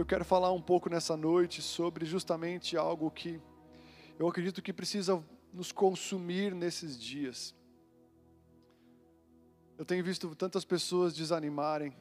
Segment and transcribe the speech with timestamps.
[0.00, 3.38] eu quero falar um pouco nessa noite sobre justamente algo que
[4.18, 7.54] eu acredito que precisa nos consumir nesses dias.
[9.76, 11.94] Eu tenho visto tantas pessoas desanimarem,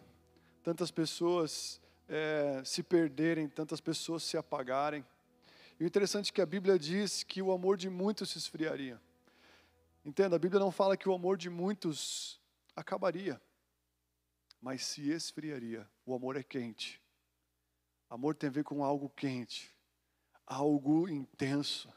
[0.64, 5.06] tantas pessoas é, se perderem, tantas pessoas se apagarem.
[5.78, 8.98] E o interessante é que a Bíblia diz que o amor de muitos se esfriaria.
[10.06, 12.40] Entenda, a Bíblia não fala que o amor de muitos
[12.74, 13.42] acabaria,
[14.62, 15.86] mas se esfriaria.
[16.06, 17.02] O amor é quente.
[18.10, 19.70] Amor tem a ver com algo quente,
[20.46, 21.94] algo intenso,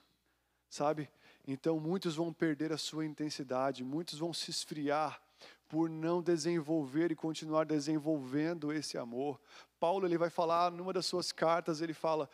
[0.69, 1.09] sabe?
[1.47, 5.21] Então muitos vão perder a sua intensidade, muitos vão se esfriar
[5.69, 9.41] por não desenvolver e continuar desenvolvendo esse amor.
[9.81, 12.29] Paulo ele vai falar numa das suas cartas, ele fala: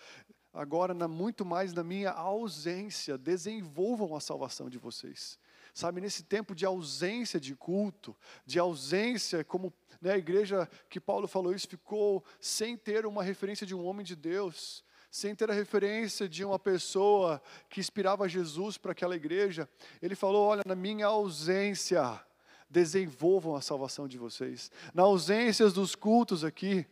[0.52, 5.38] agora na, muito mais na minha ausência, desenvolvam a salvação de vocês.
[5.78, 11.28] Sabe, nesse tempo de ausência de culto, de ausência, como né, a igreja que Paulo
[11.28, 15.54] falou isso, ficou sem ter uma referência de um homem de Deus, sem ter a
[15.54, 19.68] referência de uma pessoa que inspirava Jesus para aquela igreja.
[20.02, 22.20] Ele falou: Olha, na minha ausência,
[22.68, 24.72] desenvolvam a salvação de vocês.
[24.92, 26.84] Na ausência dos cultos aqui,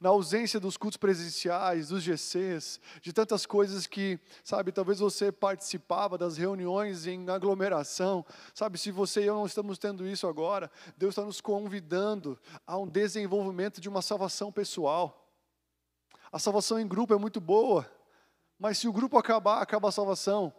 [0.00, 6.16] na ausência dos cultos presenciais, dos GCs, de tantas coisas que, sabe, talvez você participava
[6.16, 11.12] das reuniões em aglomeração, sabe, se você e eu não estamos tendo isso agora, Deus
[11.12, 15.20] está nos convidando a um desenvolvimento de uma salvação pessoal.
[16.32, 17.88] A salvação em grupo é muito boa,
[18.58, 20.52] mas se o grupo acabar, acaba a salvação.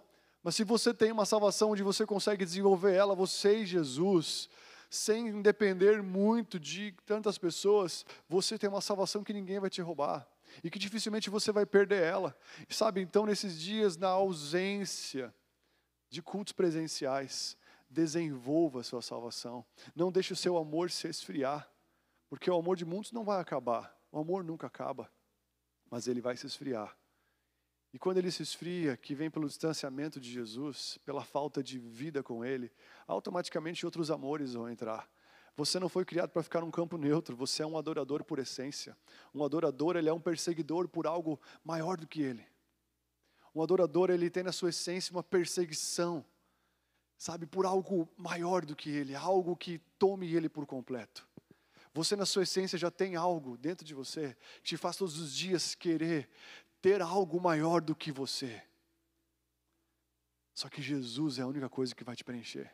[0.44, 4.48] Mas se você tem uma salvação onde você consegue desenvolver ela, você e Jesus,
[4.90, 10.28] sem depender muito de tantas pessoas, você tem uma salvação que ninguém vai te roubar
[10.64, 12.38] e que dificilmente você vai perder ela.
[12.70, 15.34] E sabe, então nesses dias na ausência
[16.10, 17.58] de cultos presenciais,
[17.90, 19.66] desenvolva a sua salvação.
[19.96, 21.70] Não deixe o seu amor se esfriar,
[22.30, 23.96] porque o amor de muitos não vai acabar.
[24.12, 25.12] O amor nunca acaba,
[25.90, 26.96] mas ele vai se esfriar.
[27.96, 32.22] E quando ele se esfria, que vem pelo distanciamento de Jesus, pela falta de vida
[32.22, 32.70] com ele,
[33.08, 35.10] automaticamente outros amores vão entrar.
[35.56, 38.98] Você não foi criado para ficar num campo neutro, você é um adorador por essência.
[39.34, 42.46] Um adorador, ele é um perseguidor por algo maior do que ele.
[43.56, 46.26] Um adorador, ele tem na sua essência uma perseguição,
[47.18, 51.26] sabe, por algo maior do que ele, algo que tome ele por completo.
[51.96, 55.34] Você, na sua essência, já tem algo dentro de você que te faz todos os
[55.34, 56.30] dias querer
[56.86, 58.62] ter algo maior do que você.
[60.54, 62.72] Só que Jesus é a única coisa que vai te preencher.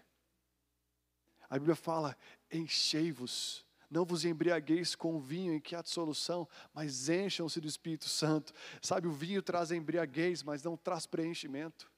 [1.50, 2.18] A Bíblia fala:
[2.52, 8.52] enchei-vos, não vos embriagueis com vinho em que há dissolução, mas encham-se do Espírito Santo.
[8.82, 11.90] Sabe, o vinho traz embriaguez, mas não traz preenchimento.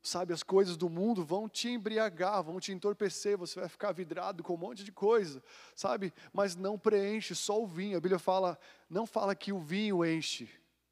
[0.00, 4.44] Sabe, as coisas do mundo vão te embriagar, vão te entorpecer, você vai ficar vidrado
[4.44, 5.42] com um monte de coisa,
[5.74, 6.14] sabe?
[6.32, 7.96] Mas não preenche só o vinho.
[7.98, 8.56] A Bíblia fala,
[8.88, 10.48] não fala que o vinho enche,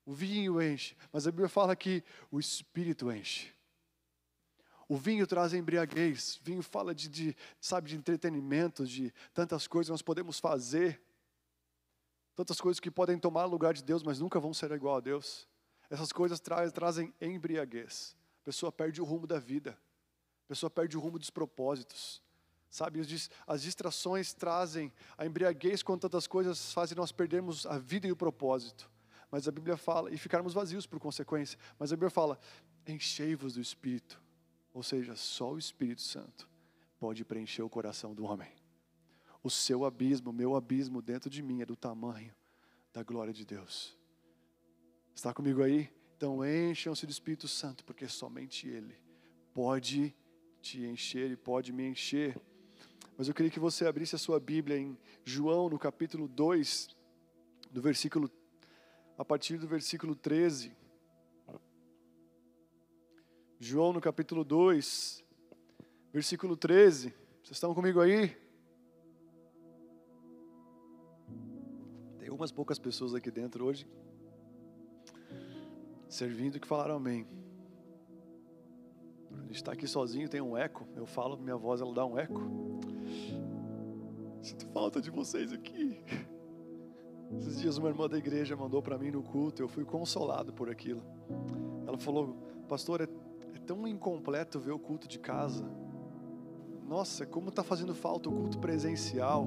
[0.07, 3.53] o vinho enche, mas a Bíblia fala que o Espírito enche.
[4.87, 9.93] O vinho traz embriaguez, vinho fala de, de, sabe, de entretenimento, de tantas coisas que
[9.93, 11.01] nós podemos fazer,
[12.37, 15.49] tantas coisas que podem tomar lugar de Deus, mas nunca vão ser igual a Deus.
[15.89, 18.15] Essas coisas tra trazem embriaguez.
[18.43, 19.79] A pessoa perde o rumo da vida,
[20.45, 22.23] a pessoa perde o rumo dos propósitos.
[22.69, 23.01] Sabe,
[23.47, 28.17] as distrações trazem a embriaguez quando tantas coisas fazem nós perdermos a vida e o
[28.17, 28.91] propósito.
[29.31, 32.39] Mas a Bíblia fala, e ficarmos vazios por consequência, mas a Bíblia fala:
[32.87, 34.23] enchei-vos do Espírito.
[34.73, 36.49] Ou seja, só o Espírito Santo
[36.99, 38.51] pode preencher o coração do homem.
[39.43, 42.35] O seu abismo, o meu abismo dentro de mim é do tamanho
[42.93, 43.97] da glória de Deus.
[45.15, 45.91] Está comigo aí?
[46.17, 48.97] Então encham-se do Espírito Santo, porque somente Ele
[49.53, 50.15] pode
[50.61, 52.41] te encher e pode me encher.
[53.17, 56.89] Mas eu queria que você abrisse a sua Bíblia em João, no capítulo 2,
[57.71, 58.29] do versículo
[59.17, 60.73] a partir do versículo 13.
[63.59, 65.25] João no capítulo 2,
[66.13, 67.09] versículo 13.
[67.43, 68.37] Vocês estão comigo aí?
[72.19, 73.87] Tem umas poucas pessoas aqui dentro hoje
[76.15, 77.27] servindo que falaram amém.
[79.33, 80.87] A gente está aqui sozinho, tem um eco.
[80.95, 82.41] Eu falo, minha voz ela dá um eco.
[84.41, 86.01] Sinto falta de vocês aqui.
[87.39, 90.71] Esses dias uma irmã da igreja mandou para mim no culto, eu fui consolado por
[90.71, 91.03] aquilo.
[91.87, 92.37] Ela falou,
[92.69, 93.09] pastor, é,
[93.55, 95.65] é tão incompleto ver o culto de casa.
[96.89, 99.47] Nossa, como está fazendo falta o culto presencial.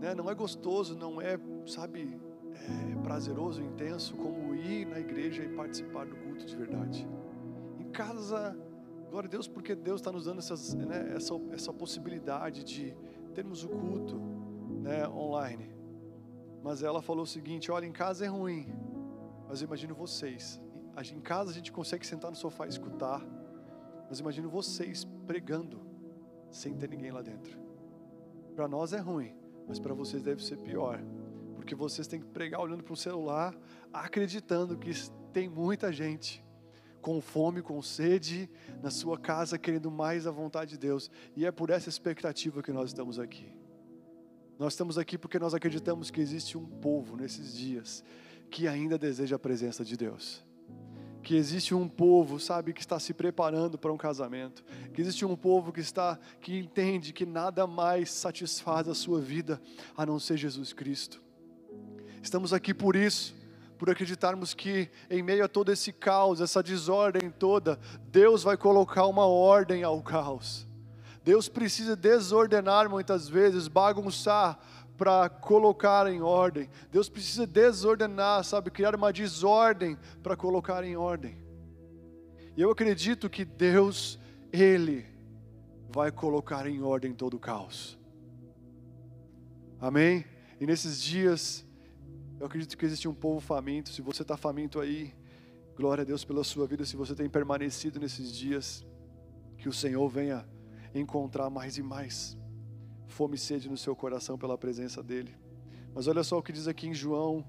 [0.00, 0.14] Né?
[0.14, 2.20] Não é gostoso, não é, sabe,
[2.54, 7.08] é prazeroso, intenso como ir na igreja e participar do culto de verdade.
[7.78, 8.56] Em casa,
[9.10, 12.96] glória a Deus, porque Deus está nos dando essas, né, essa, essa possibilidade de
[13.34, 14.20] termos o culto
[14.82, 15.70] né, online.
[16.62, 18.72] Mas ela falou o seguinte: olha, em casa é ruim,
[19.48, 20.60] mas eu imagino vocês.
[21.12, 23.20] Em casa a gente consegue sentar no sofá e escutar,
[24.08, 25.80] mas eu imagino vocês pregando
[26.50, 27.58] sem ter ninguém lá dentro.
[28.54, 29.34] Para nós é ruim,
[29.66, 31.02] mas para vocês deve ser pior,
[31.56, 33.56] porque vocês têm que pregar olhando para o celular,
[33.92, 34.90] acreditando que
[35.32, 36.44] tem muita gente
[37.00, 38.48] com fome, com sede,
[38.80, 41.10] na sua casa, querendo mais a vontade de Deus.
[41.34, 43.61] E é por essa expectativa que nós estamos aqui.
[44.62, 48.04] Nós estamos aqui porque nós acreditamos que existe um povo nesses dias
[48.48, 50.40] que ainda deseja a presença de Deus.
[51.20, 54.64] Que existe um povo, sabe, que está se preparando para um casamento.
[54.94, 59.60] Que existe um povo que está que entende que nada mais satisfaz a sua vida
[59.96, 61.20] a não ser Jesus Cristo.
[62.22, 63.34] Estamos aqui por isso,
[63.76, 67.80] por acreditarmos que em meio a todo esse caos, essa desordem toda,
[68.12, 70.70] Deus vai colocar uma ordem ao caos.
[71.24, 74.58] Deus precisa desordenar muitas vezes, bagunçar
[74.96, 76.68] para colocar em ordem.
[76.90, 81.36] Deus precisa desordenar, sabe, criar uma desordem para colocar em ordem.
[82.56, 84.18] E eu acredito que Deus,
[84.52, 85.06] Ele,
[85.88, 87.98] vai colocar em ordem todo o caos.
[89.80, 90.24] Amém?
[90.60, 91.64] E nesses dias,
[92.38, 93.90] eu acredito que existe um povo faminto.
[93.90, 95.14] Se você está faminto aí,
[95.76, 96.84] glória a Deus pela sua vida.
[96.84, 98.84] Se você tem permanecido nesses dias,
[99.58, 100.46] que o Senhor venha
[100.94, 102.36] encontrar mais e mais
[103.06, 105.34] fome e sede no seu coração pela presença dEle.
[105.94, 107.44] Mas olha só o que diz aqui em João,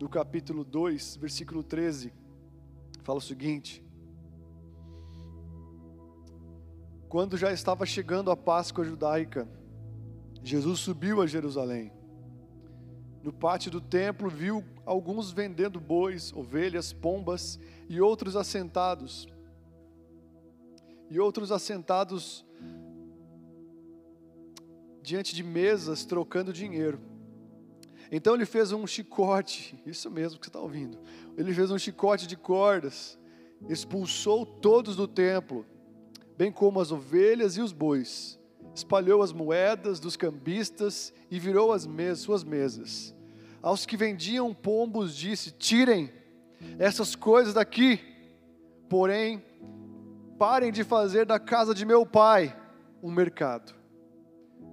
[0.00, 2.12] no capítulo 2, versículo 13,
[3.02, 3.84] fala o seguinte:
[7.08, 9.46] Quando já estava chegando a Páscoa judaica,
[10.42, 11.92] Jesus subiu a Jerusalém.
[13.22, 17.58] No pátio do templo, viu alguns vendendo bois, ovelhas, pombas
[17.88, 19.26] e outros assentados.
[21.08, 22.44] E outros assentados
[25.04, 26.98] diante de mesas trocando dinheiro.
[28.10, 30.98] Então ele fez um chicote, isso mesmo que você está ouvindo.
[31.36, 33.18] Ele fez um chicote de cordas,
[33.68, 35.66] expulsou todos do templo,
[36.36, 38.38] bem como as ovelhas e os bois,
[38.74, 43.14] espalhou as moedas dos cambistas e virou as mesas, suas mesas.
[43.60, 46.10] Aos que vendiam pombos disse: Tirem
[46.78, 48.00] essas coisas daqui,
[48.88, 49.44] porém
[50.38, 52.56] parem de fazer da casa de meu pai
[53.02, 53.83] um mercado.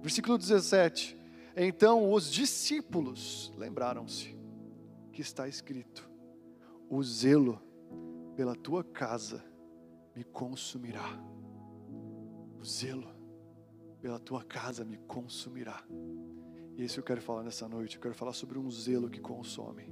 [0.02, 1.16] Versículo 17.
[1.56, 4.36] Então os discípulos lembraram-se
[5.12, 6.10] que está escrito:
[6.90, 7.62] O zelo
[8.34, 9.44] pela tua casa
[10.14, 11.06] me consumirá.
[12.58, 13.08] O zelo
[14.00, 15.84] pela tua casa me consumirá.
[16.76, 17.96] E é isso eu quero falar nessa noite.
[17.96, 19.88] Eu quero falar sobre um zelo que consome.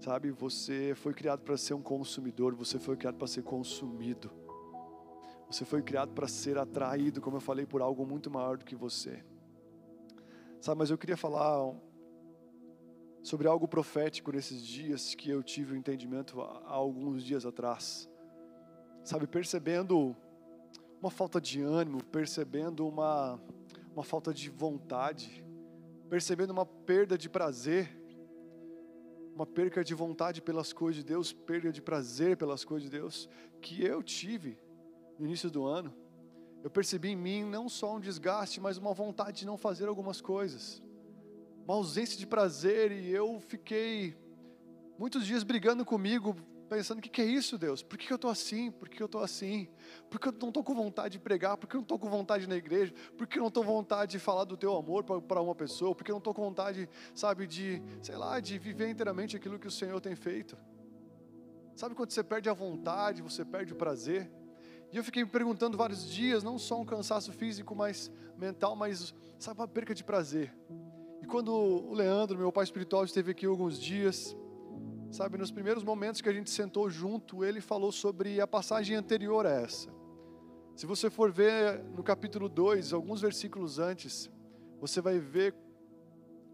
[0.00, 4.30] Sabe, você foi criado para ser um consumidor, você foi criado para ser consumido.
[5.50, 8.74] Você foi criado para ser atraído, como eu falei, por algo muito maior do que
[8.74, 9.24] você.
[10.60, 11.74] Sabe, mas eu queria falar
[13.22, 18.08] sobre algo profético nesses dias que eu tive o um entendimento há alguns dias atrás.
[19.02, 20.16] Sabe, percebendo
[21.00, 23.38] uma falta de ânimo, percebendo uma,
[23.92, 25.44] uma falta de vontade,
[26.08, 27.94] percebendo uma perda de prazer,
[29.34, 33.28] uma perda de vontade pelas coisas de Deus, perda de prazer pelas coisas de Deus,
[33.60, 34.58] que eu tive
[35.18, 35.94] no início do ano,
[36.62, 40.20] eu percebi em mim não só um desgaste, mas uma vontade de não fazer algumas
[40.20, 40.82] coisas,
[41.64, 44.16] uma ausência de prazer, e eu fiquei
[44.98, 46.34] muitos dias brigando comigo,
[46.68, 47.82] pensando: o que, que é isso, Deus?
[47.82, 48.70] Por que, que eu estou assim?
[48.70, 49.68] Por que, eu estou assim?
[50.10, 51.56] Por que eu não estou com vontade de pregar?
[51.56, 52.94] Por que eu não estou com vontade na igreja?
[53.16, 55.94] Por que eu não estou com vontade de falar do teu amor para uma pessoa?
[55.94, 59.58] Por que eu não estou com vontade, sabe, de, sei lá, de viver inteiramente aquilo
[59.58, 60.56] que o Senhor tem feito?
[61.76, 64.30] Sabe quando você perde a vontade, você perde o prazer?
[64.94, 69.12] E eu fiquei me perguntando vários dias, não só um cansaço físico, mas mental, mas
[69.40, 70.56] sabe uma perca de prazer.
[71.20, 74.36] E quando o Leandro, meu pai espiritual, esteve aqui alguns dias,
[75.10, 79.44] sabe, nos primeiros momentos que a gente sentou junto, ele falou sobre a passagem anterior
[79.46, 79.92] a essa.
[80.76, 84.30] Se você for ver no capítulo 2, alguns versículos antes,
[84.80, 85.56] você vai ver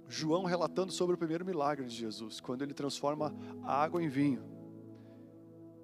[0.08, 4.59] João relatando sobre o primeiro milagre de Jesus, quando ele transforma a água em vinho.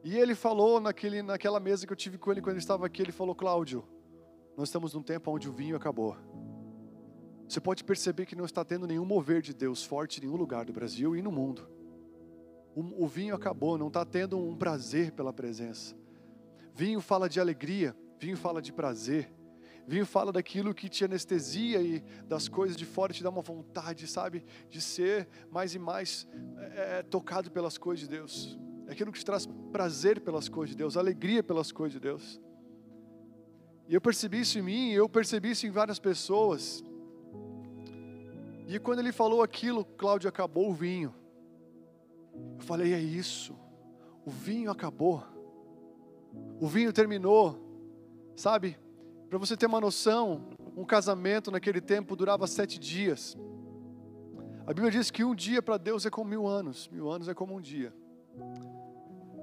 [0.07, 3.03] E ele falou naquele, naquela mesa que eu tive com ele quando ele estava aqui,
[3.03, 3.85] ele falou, Cláudio,
[4.57, 6.17] nós estamos num tempo onde o vinho acabou.
[7.49, 10.65] Você pode perceber que não está tendo nenhum mover de Deus forte em nenhum lugar
[10.65, 11.69] do Brasil e no mundo.
[12.73, 15.97] O, o vinho acabou, não está tendo um prazer pela presença.
[16.73, 19.29] Vinho fala de alegria, vinho fala de prazer.
[19.89, 21.99] Vinho fala daquilo que te anestesia e
[22.29, 26.29] das coisas de fora te dá uma vontade, sabe, de ser mais e mais
[26.77, 30.77] é, tocado pelas coisas de Deus é aquilo que te traz prazer pelas coisas de
[30.77, 32.41] Deus, alegria pelas coisas de Deus.
[33.89, 36.83] E eu percebi isso em mim, eu percebi isso em várias pessoas.
[38.67, 41.15] E quando ele falou aquilo, Cláudio, acabou o vinho.
[42.59, 43.57] Eu falei, é isso.
[44.25, 45.23] O vinho acabou.
[46.61, 47.61] O vinho terminou.
[48.35, 48.77] Sabe?
[49.29, 53.37] Para você ter uma noção, um casamento naquele tempo durava sete dias.
[54.67, 57.35] A Bíblia diz que um dia para Deus é como mil anos, mil anos é
[57.35, 57.95] como um dia.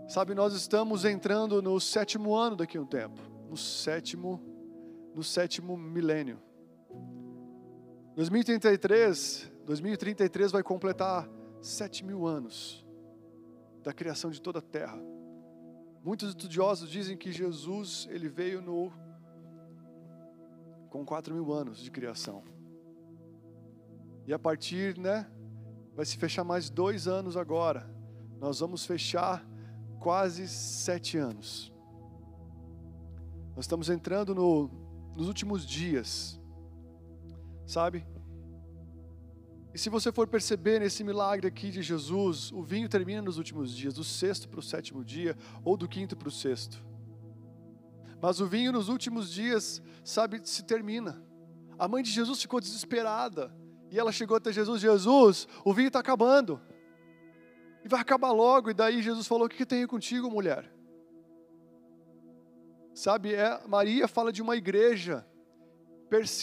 [0.08, 4.42] Sabe, nós estamos entrando no sétimo ano daqui a um tempo, no sétimo,
[5.16, 6.42] no sétimo milênio.
[8.16, 11.28] 2033, 2033 vai completar
[11.62, 12.86] sete mil anos
[13.82, 15.00] da criação de toda a Terra.
[16.04, 18.92] Muitos estudiosos dizem que Jesus ele veio no
[20.90, 22.44] com quatro mil anos de criação.
[24.28, 25.28] E a partir, né,
[25.96, 27.90] vai se fechar mais dois anos agora.
[28.40, 29.44] Nós vamos fechar
[30.04, 31.72] quase sete anos.
[33.56, 34.70] Nós estamos entrando no,
[35.16, 36.38] nos últimos dias,
[37.66, 38.06] sabe?
[39.74, 43.74] E se você for perceber nesse milagre aqui de Jesus, o vinho termina nos últimos
[43.74, 46.84] dias, do sexto para o sétimo dia, ou do quinto para o sexto.
[48.22, 51.24] Mas o vinho nos últimos dias, sabe, se termina.
[51.80, 53.56] A mãe de Jesus ficou desesperada.
[53.90, 56.60] E ela chegou até Jesus: Jesus, o vinho está acabando.
[57.84, 58.70] E vai acabar logo.
[58.70, 60.72] E daí Jesus falou: O que, que tenho contigo, mulher?
[62.94, 65.26] Sabe, é, Maria fala de uma igreja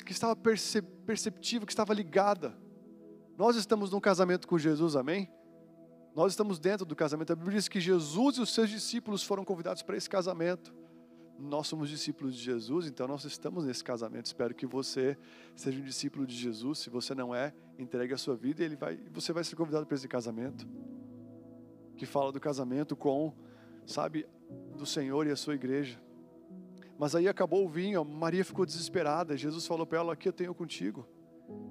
[0.04, 2.58] que estava perceptiva, que estava ligada.
[3.38, 5.30] Nós estamos num casamento com Jesus, amém?
[6.14, 7.32] Nós estamos dentro do casamento.
[7.32, 10.74] A Bíblia diz que Jesus e os seus discípulos foram convidados para esse casamento.
[11.38, 14.26] Nós somos discípulos de Jesus, então nós estamos nesse casamento.
[14.26, 15.16] Espero que você
[15.54, 16.80] seja um discípulo de Jesus.
[16.80, 19.86] Se você não é, entregue a sua vida e ele vai, você vai ser convidado
[19.86, 20.66] para esse casamento.
[22.00, 23.34] Que fala do casamento com,
[23.84, 24.26] sabe,
[24.74, 26.00] do Senhor e a sua igreja.
[26.98, 29.36] Mas aí acabou o vinho, Maria ficou desesperada.
[29.36, 31.06] Jesus falou para ela: Aqui eu tenho contigo.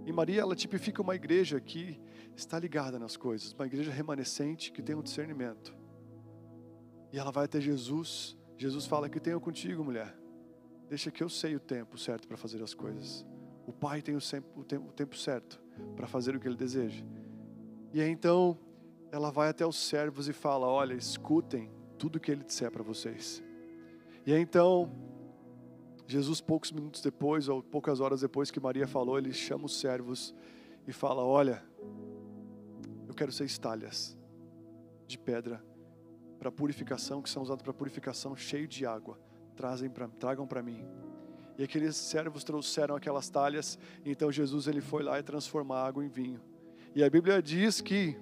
[0.05, 1.99] E Maria, ela tipifica uma igreja que
[2.35, 5.75] está ligada nas coisas, uma igreja remanescente que tem um discernimento.
[7.11, 10.13] E ela vai até Jesus Jesus fala que tenho contigo, mulher.
[10.89, 13.25] Deixa que eu sei o tempo certo para fazer as coisas.
[13.65, 15.63] O Pai tem o tempo, o tempo certo
[15.95, 17.01] para fazer o que Ele deseja.
[17.93, 18.59] E aí então
[19.11, 23.43] ela vai até os servos e fala: Olha, escutem tudo que Ele disser para vocês.
[24.25, 24.91] E então
[26.09, 30.33] Jesus, poucos minutos depois, ou poucas horas depois que Maria falou, ele chama os servos
[30.87, 31.63] e fala: Olha,
[33.07, 34.17] eu quero seis talhas
[35.05, 35.63] de pedra
[36.39, 39.19] para purificação, que são usados para purificação, cheio de água.
[39.55, 40.83] Trazem pra, tragam para mim.
[41.59, 46.03] E aqueles servos trouxeram aquelas talhas, então Jesus ele foi lá e transformou a água
[46.03, 46.41] em vinho.
[46.95, 48.17] E a Bíblia diz que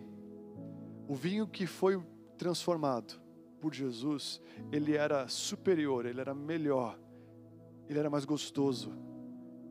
[1.08, 2.02] o vinho que foi
[2.38, 3.20] transformado
[3.60, 7.00] por Jesus, ele era superior, ele era melhor,
[7.88, 8.94] ele era mais gostoso,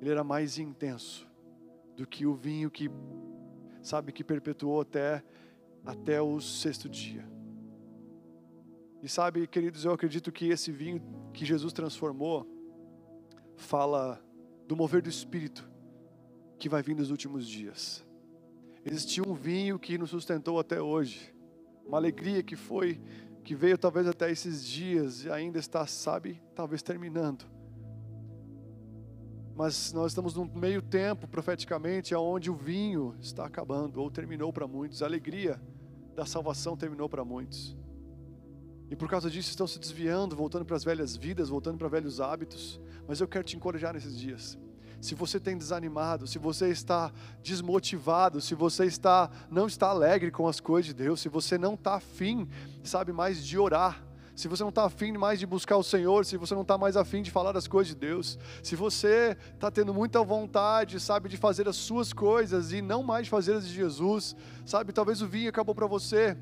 [0.01, 1.27] ele era mais intenso
[1.97, 2.91] do que o vinho que,
[3.83, 5.23] sabe, que perpetuou até,
[5.85, 7.27] até o sexto dia.
[9.03, 11.01] E sabe, queridos, eu acredito que esse vinho
[11.33, 12.47] que Jesus transformou
[13.57, 14.23] fala
[14.67, 15.69] do mover do Espírito
[16.59, 18.06] que vai vir nos últimos dias.
[18.89, 21.35] Existiu um vinho que nos sustentou até hoje,
[21.85, 23.01] uma alegria que foi,
[23.43, 27.45] que veio talvez até esses dias e ainda está, sabe, talvez terminando.
[29.57, 34.69] Mas nós estamos num meio tempo, profeticamente, onde o vinho está acabando, ou terminou para
[34.69, 35.61] muitos, a alegria
[36.15, 37.77] da salvação terminou para muitos.
[38.89, 42.21] E por causa disso estão se desviando, voltando para as velhas vidas, voltando para velhos
[42.21, 42.81] hábitos.
[43.09, 44.57] Mas eu quero te encorajar nesses dias.
[45.01, 47.13] Se você tem desanimado, se você está
[47.43, 51.75] desmotivado, se você está não está alegre com as coisas de Deus, se você não
[51.75, 52.49] está afim,
[52.83, 54.03] sabe mais de orar,
[54.37, 56.95] se você não está afim mais de buscar o Senhor, se você não está mais
[56.95, 61.39] afim de falar das coisas de Deus, se você está tendo muita vontade, sabe, de
[61.39, 64.37] fazer as suas coisas e não mais fazer as de Jesus,
[64.67, 66.37] sabe, talvez o vinho acabou para você,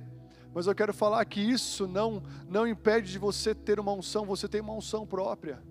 [0.53, 4.49] mas eu quero falar que isso não, não impede de você ter uma unção, você
[4.49, 5.63] tem uma unção própria.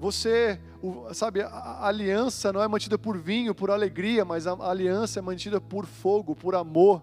[0.00, 0.58] Você,
[1.12, 5.60] sabe, a aliança não é mantida por vinho, por alegria, mas a aliança é mantida
[5.60, 7.02] por fogo, por amor.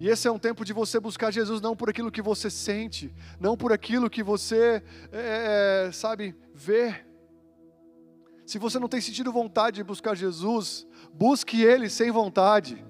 [0.00, 3.14] E esse é um tempo de você buscar Jesus não por aquilo que você sente,
[3.38, 7.04] não por aquilo que você, é, é sabe, vê.
[8.46, 12.82] Se você não tem sentido vontade de buscar Jesus, busque Ele sem vontade.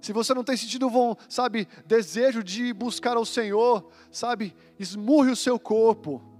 [0.00, 0.90] Se você não tem sentido,
[1.28, 6.35] sabe, desejo de buscar ao Senhor, sabe, esmurre o seu corpo,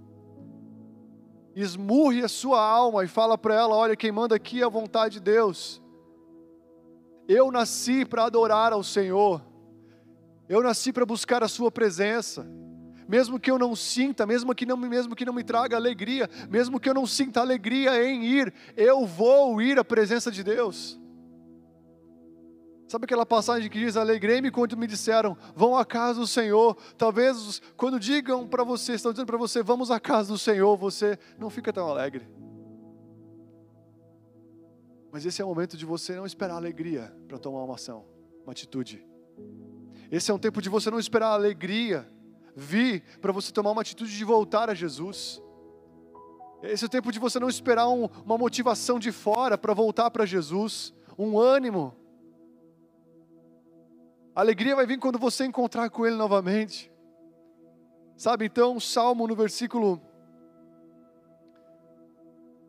[1.61, 5.15] esmurre a sua alma e fala para ela: olha, quem manda aqui é a vontade
[5.15, 5.81] de Deus.
[7.27, 9.41] Eu nasci para adorar ao Senhor,
[10.47, 12.47] eu nasci para buscar a Sua presença.
[13.07, 16.77] mesmo que eu não sinta, mesmo que não, mesmo que não me traga alegria, mesmo
[16.77, 20.99] que eu não sinta alegria em ir, eu vou ir à presença de Deus.
[22.87, 26.77] Sabe aquela passagem que diz: Alegrei-me quando me disseram, vão à casa do Senhor.
[26.97, 31.19] Talvez quando digam para você, estão dizendo para você, vamos à casa do Senhor, você
[31.37, 32.27] não fica tão alegre.
[35.11, 38.05] Mas esse é o momento de você não esperar alegria para tomar uma ação,
[38.43, 39.05] uma atitude.
[40.09, 42.09] Esse é um tempo de você não esperar alegria
[42.55, 45.41] vir para você tomar uma atitude de voltar a Jesus.
[46.63, 50.09] Esse é o tempo de você não esperar um, uma motivação de fora para voltar
[50.09, 51.95] para Jesus, um ânimo.
[54.37, 56.91] A alegria vai vir quando você encontrar com Ele novamente.
[58.15, 59.99] Sabe, então, Salmo no versículo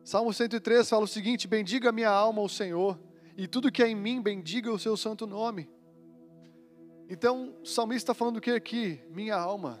[0.03, 2.99] Salmo 103 fala o seguinte: Bendiga minha alma o Senhor,
[3.37, 5.69] e tudo que é em mim, bendiga o seu santo nome.
[7.07, 8.99] Então, o salmista está falando o que aqui?
[9.11, 9.79] Minha alma,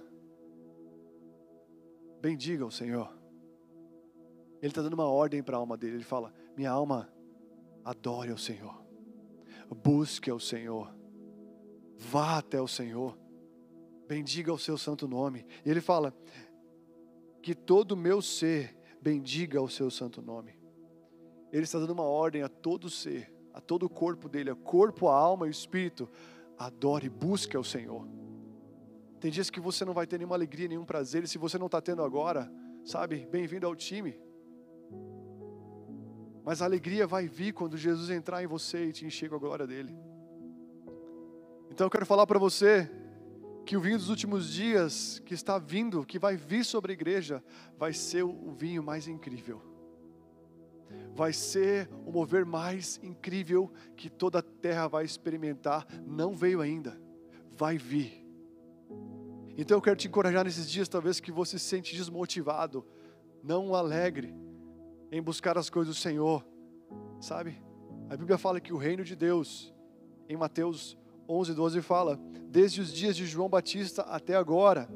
[2.21, 3.11] bendiga o Senhor.
[4.61, 5.95] Ele está dando uma ordem para a alma dele.
[5.95, 7.11] Ele fala: Minha alma,
[7.83, 8.79] adore ao Senhor,
[9.83, 10.98] busque ao Senhor,
[11.99, 13.17] vá até o Senhor,
[14.07, 15.45] bendiga o seu santo nome.
[15.65, 16.15] E ele fala:
[17.43, 20.57] Que todo o meu ser bendiga o seu santo nome.
[21.51, 25.09] Ele está dando uma ordem a todo ser, a todo o corpo dele, a corpo,
[25.09, 26.09] a alma e o espírito.
[26.57, 28.07] Adore busque ao Senhor.
[29.19, 31.65] Tem dias que você não vai ter nenhuma alegria, nenhum prazer, e se você não
[31.65, 32.49] está tendo agora,
[32.85, 34.17] sabe, bem-vindo ao time.
[36.45, 39.39] Mas a alegria vai vir quando Jesus entrar em você e te encher com a
[39.39, 39.95] glória dele.
[41.79, 42.91] Então eu quero falar para você,
[43.65, 47.41] que o vinho dos últimos dias que está vindo, que vai vir sobre a igreja,
[47.77, 49.61] vai ser o vinho mais incrível.
[51.15, 55.87] Vai ser o mover mais incrível que toda a terra vai experimentar.
[56.05, 57.01] Não veio ainda,
[57.49, 58.27] vai vir.
[59.57, 62.85] Então eu quero te encorajar nesses dias, talvez que você se sente desmotivado,
[63.41, 64.35] não alegre
[65.13, 66.45] em buscar as coisas do Senhor,
[67.21, 67.63] sabe?
[68.09, 69.73] A Bíblia fala que o reino de Deus,
[70.27, 70.98] em Mateus
[71.29, 74.89] 11, 12 fala: desde os dias de João Batista até agora,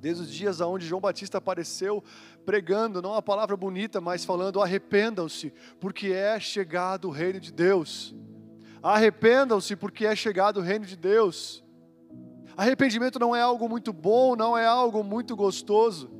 [0.00, 2.02] desde os dias onde João Batista apareceu
[2.46, 8.14] pregando, não a palavra bonita, mas falando: arrependam-se, porque é chegado o reino de Deus.
[8.82, 11.62] Arrependam-se, porque é chegado o reino de Deus.
[12.56, 16.10] Arrependimento não é algo muito bom, não é algo muito gostoso.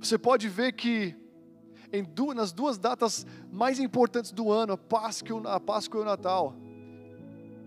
[0.00, 1.16] Você pode ver que
[2.14, 6.54] duas, nas duas datas mais importantes do ano, a Páscoa, a Páscoa e o Natal,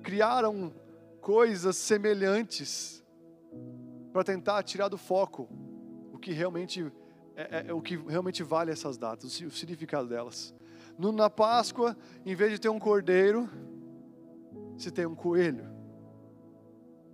[0.04, 0.74] criaram
[1.22, 3.04] coisas semelhantes
[4.12, 5.48] para tentar tirar do foco
[6.12, 6.92] o que realmente
[7.36, 10.54] é, é, é, o que realmente vale essas datas, o significado delas.
[10.98, 13.50] No, na Páscoa, em vez de ter um cordeiro,
[14.78, 15.70] se tem um coelho.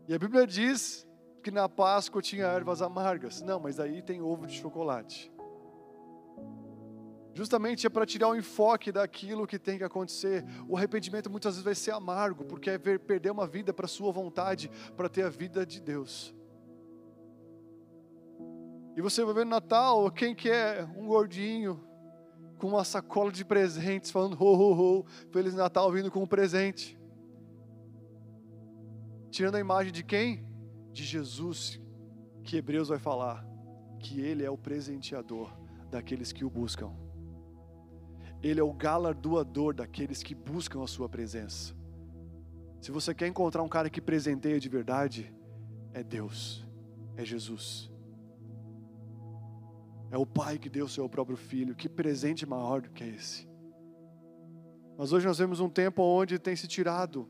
[0.07, 1.07] E a Bíblia diz
[1.43, 3.41] que na Páscoa tinha ervas amargas.
[3.41, 5.31] Não, mas aí tem ovo de chocolate
[7.37, 10.43] justamente é para tirar o enfoque daquilo que tem que acontecer.
[10.67, 14.11] O arrependimento muitas vezes vai ser amargo, porque é ver, perder uma vida para sua
[14.11, 16.33] vontade, para ter a vida de Deus.
[18.95, 21.79] E você vai ver no Natal, quem quer é um gordinho
[22.57, 26.97] com uma sacola de presentes, falando ho, ho, ho, Feliz Natal, vindo com um presente.
[29.29, 30.43] Tirando a imagem de quem?
[30.91, 31.79] De Jesus,
[32.43, 33.45] que Hebreus vai falar,
[33.99, 35.55] que Ele é o presenteador
[35.91, 37.06] daqueles que o buscam.
[38.41, 41.75] Ele é o galardoador daqueles que buscam a sua presença.
[42.79, 45.33] Se você quer encontrar um cara que presenteia de verdade,
[45.93, 46.65] é Deus,
[47.15, 47.91] é Jesus.
[50.09, 51.75] É o Pai que deu o seu próprio filho.
[51.75, 53.47] Que presente maior do que esse?
[54.97, 57.29] Mas hoje nós vemos um tempo onde tem se tirado,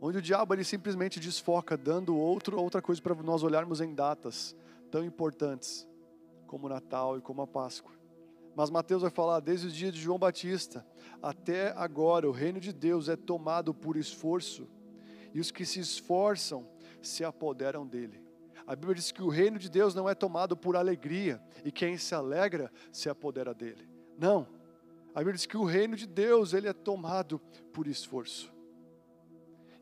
[0.00, 4.54] onde o diabo ele simplesmente desfoca, dando outro, outra coisa para nós olharmos em datas
[4.90, 5.88] tão importantes
[6.46, 7.92] como o Natal e como a Páscoa.
[8.54, 10.86] Mas Mateus vai falar, desde os dias de João Batista
[11.20, 14.68] até agora, o reino de Deus é tomado por esforço,
[15.32, 16.68] e os que se esforçam
[17.02, 18.22] se apoderam dele.
[18.66, 21.98] A Bíblia diz que o reino de Deus não é tomado por alegria, e quem
[21.98, 23.88] se alegra se apodera dele.
[24.18, 24.46] Não.
[25.14, 27.38] A Bíblia diz que o reino de Deus, ele é tomado
[27.72, 28.52] por esforço.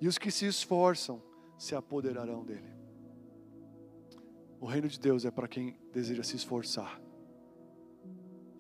[0.01, 1.23] E os que se esforçam
[1.59, 2.73] se apoderarão dele.
[4.61, 7.02] O reino de Deus é para quem deseja se esforçar.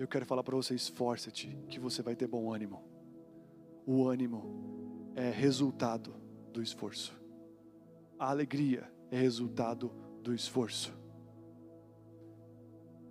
[0.02, 2.82] Eu quero falar para você: esforça-te, que você vai ter bom ânimo.
[3.86, 6.12] O ânimo é resultado
[6.52, 7.16] do esforço.
[8.18, 10.92] A alegria é resultado do esforço.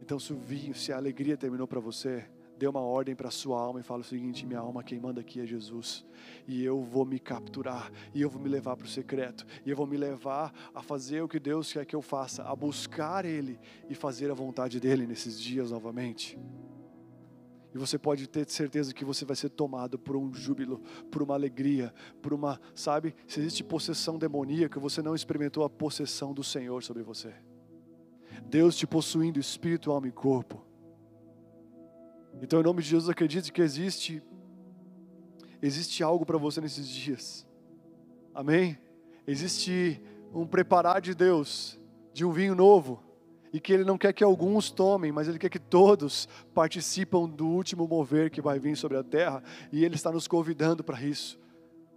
[0.02, 3.32] Então, se o vinho, se a alegria terminou para você, dê uma ordem para a
[3.32, 6.04] sua alma e fale o seguinte: minha alma, quem manda aqui é Jesus,
[6.46, 9.78] e eu vou me capturar, e eu vou me levar para o secreto, e eu
[9.78, 13.58] vou me levar a fazer o que Deus quer que eu faça, a buscar Ele
[13.90, 16.38] e fazer a vontade dEle nesses dias novamente.
[17.74, 21.34] E você pode ter certeza que você vai ser tomado por um júbilo, por uma
[21.34, 26.84] alegria, por uma, sabe, se existe possessão demoníaca, você não experimentou a possessão do Senhor
[26.84, 27.34] sobre você.
[28.46, 30.66] Deus te possuindo espírito, alma e corpo.
[32.42, 34.22] Então, em nome de Jesus, acredite que existe
[35.62, 37.48] existe algo para você nesses dias.
[38.34, 38.78] Amém?
[39.28, 40.02] Existe
[40.34, 41.80] um preparar de Deus
[42.14, 43.02] de um vinho novo
[43.54, 47.48] e que Ele não quer que alguns tomem, mas Ele quer que todos participam do
[47.48, 51.40] último mover que vai vir sobre a terra, e Ele está nos convidando para isso.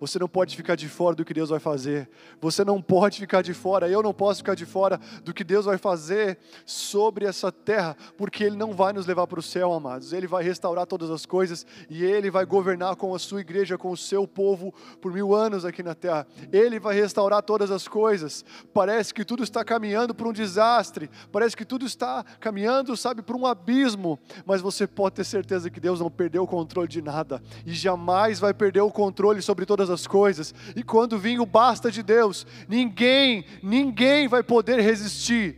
[0.00, 2.08] Você não pode ficar de fora do que Deus vai fazer.
[2.40, 3.88] Você não pode ficar de fora.
[3.88, 8.44] Eu não posso ficar de fora do que Deus vai fazer sobre essa terra, porque
[8.44, 10.12] Ele não vai nos levar para o céu, amados.
[10.12, 13.90] Ele vai restaurar todas as coisas e Ele vai governar com a sua igreja, com
[13.90, 16.26] o seu povo por mil anos aqui na terra.
[16.52, 18.44] Ele vai restaurar todas as coisas.
[18.72, 21.08] Parece que tudo está caminhando para um desastre.
[21.30, 24.18] Parece que tudo está caminhando, sabe, para um abismo.
[24.44, 28.38] Mas você pode ter certeza que Deus não perdeu o controle de nada e jamais
[28.38, 30.54] vai perder o controle sobre todas as coisas.
[30.74, 35.56] E quando vir o basta de Deus, ninguém, ninguém vai poder resistir.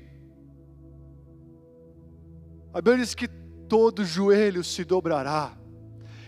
[2.72, 3.28] A Bíblia diz que
[3.68, 5.56] todo joelho se dobrará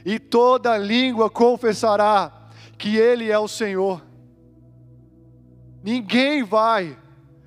[0.04, 4.02] e toda língua confessará que Ele é o Senhor.
[5.82, 6.98] Ninguém vai,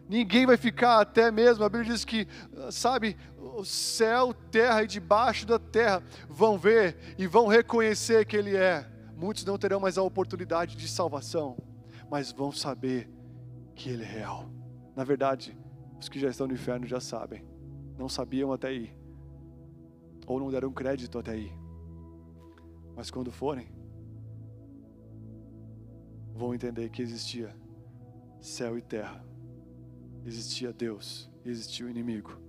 [0.07, 1.63] ninguém vai ficar até mesmo.
[1.63, 2.27] A Bíblia diz que,
[2.69, 8.55] sabe, o céu, terra e debaixo da terra vão ver e vão reconhecer que Ele
[8.55, 8.90] é.
[9.21, 11.55] Muitos não terão mais a oportunidade de salvação,
[12.09, 13.07] mas vão saber
[13.75, 14.49] que Ele é real.
[14.95, 15.55] Na verdade,
[15.99, 17.45] os que já estão no inferno já sabem,
[17.99, 18.97] não sabiam até aí,
[20.25, 21.51] ou não deram crédito até aí,
[22.95, 23.71] mas quando forem,
[26.33, 27.55] vão entender que existia
[28.39, 29.23] céu e terra,
[30.25, 32.41] existia Deus, existia o inimigo.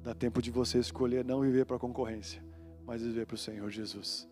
[0.00, 2.40] Dá tempo de você escolher não viver para a concorrência,
[2.86, 4.30] mas viver para o Senhor Jesus.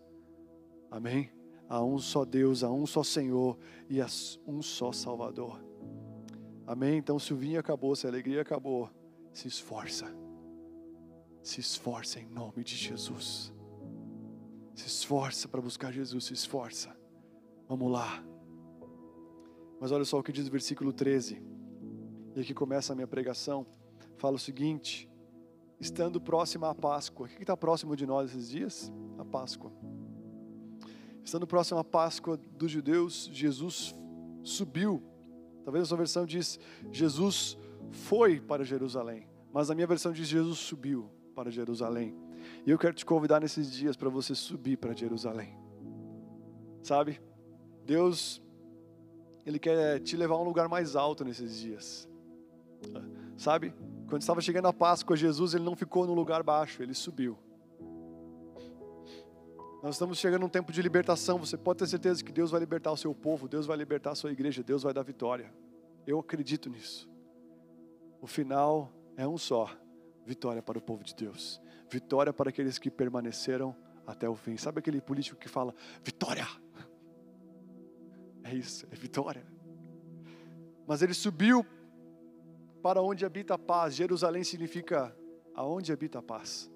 [0.89, 1.38] Amém?
[1.69, 3.55] Há um só Deus, há um só Senhor
[3.87, 4.07] e há
[4.47, 5.63] um só Salvador.
[6.65, 6.97] Amém?
[6.97, 8.89] Então, se o vinho acabou, se a alegria acabou,
[9.31, 10.11] se esforça.
[11.43, 13.53] Se esforça em nome de Jesus.
[14.73, 16.95] Se esforça para buscar Jesus, se esforça.
[17.67, 18.23] Vamos lá.
[19.79, 21.41] Mas olha só o que diz o versículo 13.
[22.35, 23.65] E aqui começa a minha pregação.
[24.17, 25.07] Fala o seguinte:
[25.79, 27.27] estando próxima à Páscoa.
[27.27, 28.91] O que está próximo de nós esses dias?
[29.17, 29.71] A Páscoa.
[31.23, 33.95] Estando próximo à Páscoa dos judeus, Jesus
[34.43, 35.03] subiu.
[35.63, 36.59] Talvez a sua versão diz
[36.91, 37.57] Jesus
[37.91, 42.15] foi para Jerusalém, mas a minha versão diz Jesus subiu para Jerusalém.
[42.65, 45.57] E eu quero te convidar nesses dias para você subir para Jerusalém.
[46.81, 47.21] Sabe?
[47.85, 48.41] Deus
[49.45, 52.07] ele quer te levar a um lugar mais alto nesses dias.
[53.37, 53.73] Sabe?
[54.07, 57.37] Quando estava chegando a Páscoa, Jesus ele não ficou no lugar baixo, ele subiu.
[59.81, 61.37] Nós estamos chegando num tempo de libertação.
[61.37, 64.15] Você pode ter certeza que Deus vai libertar o seu povo, Deus vai libertar a
[64.15, 65.53] sua igreja, Deus vai dar vitória.
[66.05, 67.09] Eu acredito nisso.
[68.21, 69.69] O final é um só:
[70.25, 73.73] vitória para o povo de Deus, vitória para aqueles que permaneceram
[74.05, 74.57] até o fim.
[74.57, 76.47] Sabe aquele político que fala vitória?
[78.43, 79.45] É isso, é vitória.
[80.87, 81.65] Mas ele subiu
[82.81, 83.95] para onde habita a paz.
[83.95, 85.15] Jerusalém significa
[85.53, 86.69] aonde habita a paz.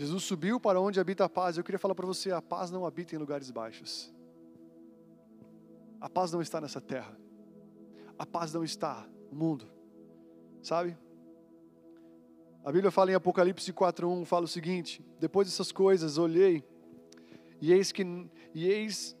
[0.00, 1.58] Jesus subiu para onde habita a paz.
[1.58, 4.10] Eu queria falar para você: a paz não habita em lugares baixos.
[6.00, 7.14] A paz não está nessa terra.
[8.18, 9.70] A paz não está no mundo.
[10.62, 10.96] Sabe?
[12.64, 16.64] A Bíblia fala em Apocalipse 4:1, fala o seguinte: Depois dessas coisas olhei
[17.60, 18.02] e eis que
[18.54, 19.14] e eis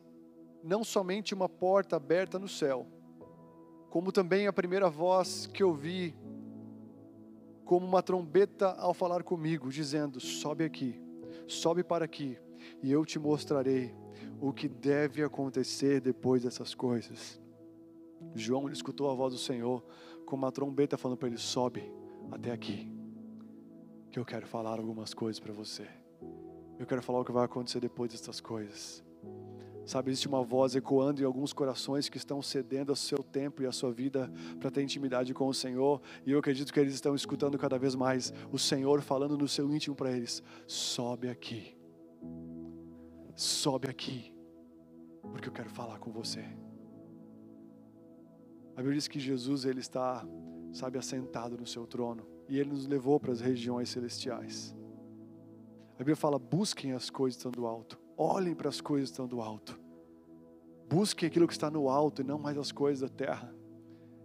[0.64, 2.86] não somente uma porta aberta no céu,
[3.90, 6.16] como também a primeira voz que ouvi
[7.70, 11.00] como uma trombeta ao falar comigo, dizendo: Sobe aqui,
[11.46, 12.36] sobe para aqui,
[12.82, 13.94] e eu te mostrarei
[14.40, 17.40] o que deve acontecer depois dessas coisas.
[18.34, 19.84] João escutou a voz do Senhor
[20.26, 21.94] com uma trombeta falando para ele: Sobe
[22.32, 22.92] até aqui,
[24.10, 25.86] que eu quero falar algumas coisas para você.
[26.76, 29.00] Eu quero falar o que vai acontecer depois dessas coisas.
[29.86, 33.66] Sabe, existe uma voz ecoando em alguns corações que estão cedendo ao seu tempo e
[33.66, 37.14] à sua vida para ter intimidade com o Senhor, e eu acredito que eles estão
[37.14, 41.76] escutando cada vez mais o Senhor falando no seu íntimo para eles: sobe aqui,
[43.34, 44.32] sobe aqui,
[45.32, 46.44] porque eu quero falar com você.
[48.76, 50.24] A Bíblia diz que Jesus ele está,
[50.72, 54.74] sabe, assentado no seu trono, e ele nos levou para as regiões celestiais.
[56.00, 59.80] Bíblia fala: busquem as coisas do alto, olhem para as coisas que estão do alto,
[60.88, 63.54] busquem aquilo que está no alto e não mais as coisas da terra.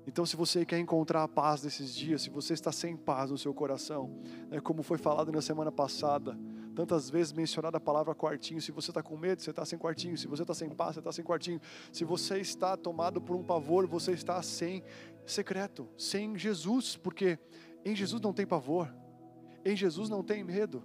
[0.07, 3.37] Então, se você quer encontrar a paz nesses dias, se você está sem paz no
[3.37, 6.37] seu coração, né, como foi falado na semana passada,
[6.75, 8.61] tantas vezes mencionada a palavra quartinho.
[8.61, 10.15] Se você está com medo, você está sem quartinho.
[10.15, 11.59] Se você está sem paz, você está sem quartinho.
[11.91, 14.83] Se você está tomado por um pavor, você está sem
[15.25, 17.39] secreto, sem Jesus, porque
[17.83, 18.93] em Jesus não tem pavor,
[19.63, 20.83] em Jesus não tem medo.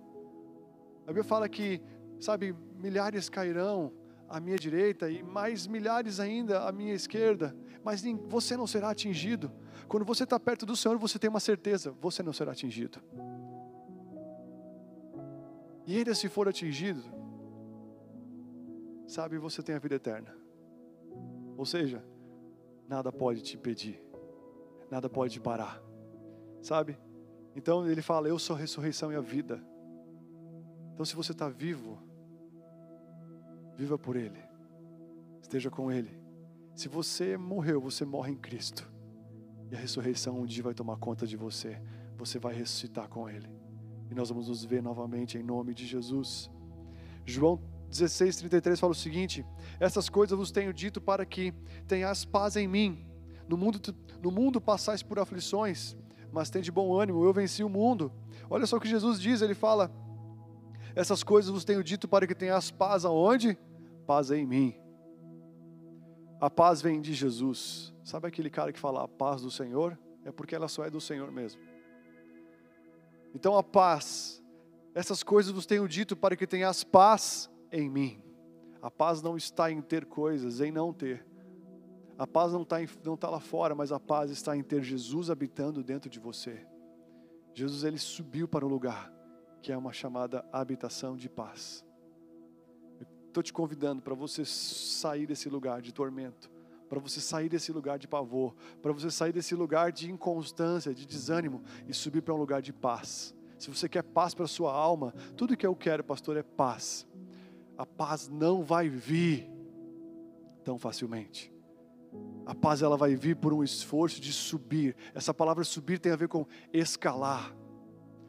[1.02, 1.82] A Bíblia fala que,
[2.18, 3.92] sabe, milhares cairão
[4.28, 9.52] à minha direita e mais milhares ainda à minha esquerda, mas você não será atingido.
[9.88, 13.00] Quando você está perto do Senhor, você tem uma certeza: você não será atingido.
[15.86, 17.02] E ainda se for atingido,
[19.06, 20.34] sabe, você tem a vida eterna.
[21.56, 22.04] Ou seja,
[22.88, 24.00] nada pode te impedir,
[24.90, 25.82] nada pode te parar,
[26.62, 26.96] sabe?
[27.56, 29.60] Então ele fala: Eu sou a ressurreição e a vida.
[30.94, 31.98] Então, se você está vivo,
[33.80, 34.38] viva por Ele,
[35.40, 36.14] esteja com Ele.
[36.74, 38.86] Se você morreu, você morre em Cristo,
[39.70, 41.80] e a ressurreição um dia vai tomar conta de você,
[42.14, 43.48] você vai ressuscitar com Ele.
[44.10, 46.50] E nós vamos nos ver novamente em nome de Jesus.
[47.24, 49.46] João 16, 33 fala o seguinte:
[49.78, 51.54] Essas coisas vos tenho dito para que
[51.88, 53.06] tenhas paz em mim.
[53.48, 53.80] No mundo,
[54.22, 55.96] no mundo passais por aflições,
[56.30, 58.12] mas tem de bom ânimo, eu venci o mundo.
[58.50, 59.90] Olha só o que Jesus diz: Ele fala,
[60.94, 63.56] Essas coisas vos tenho dito para que tenhas paz aonde?
[64.10, 64.74] Paz em mim.
[66.40, 67.94] A paz vem de Jesus.
[68.02, 69.96] Sabe aquele cara que fala a paz do Senhor?
[70.24, 71.62] É porque ela só é do Senhor mesmo.
[73.32, 74.42] Então a paz,
[74.96, 78.20] essas coisas vos tenho dito para que tenhas paz em mim.
[78.82, 81.24] A paz não está em ter coisas, em não ter.
[82.18, 85.30] A paz não está, não está lá fora, mas a paz está em ter Jesus
[85.30, 86.66] habitando dentro de você.
[87.54, 89.08] Jesus ele subiu para um lugar
[89.62, 91.88] que é uma chamada habitação de paz.
[93.30, 96.50] Estou te convidando para você sair desse lugar de tormento,
[96.88, 101.06] para você sair desse lugar de pavor, para você sair desse lugar de inconstância, de
[101.06, 103.32] desânimo e subir para um lugar de paz.
[103.56, 107.06] Se você quer paz para sua alma, tudo que eu quero, pastor, é paz.
[107.78, 109.48] A paz não vai vir
[110.64, 111.54] tão facilmente.
[112.44, 114.96] A paz ela vai vir por um esforço de subir.
[115.14, 117.54] Essa palavra subir tem a ver com escalar.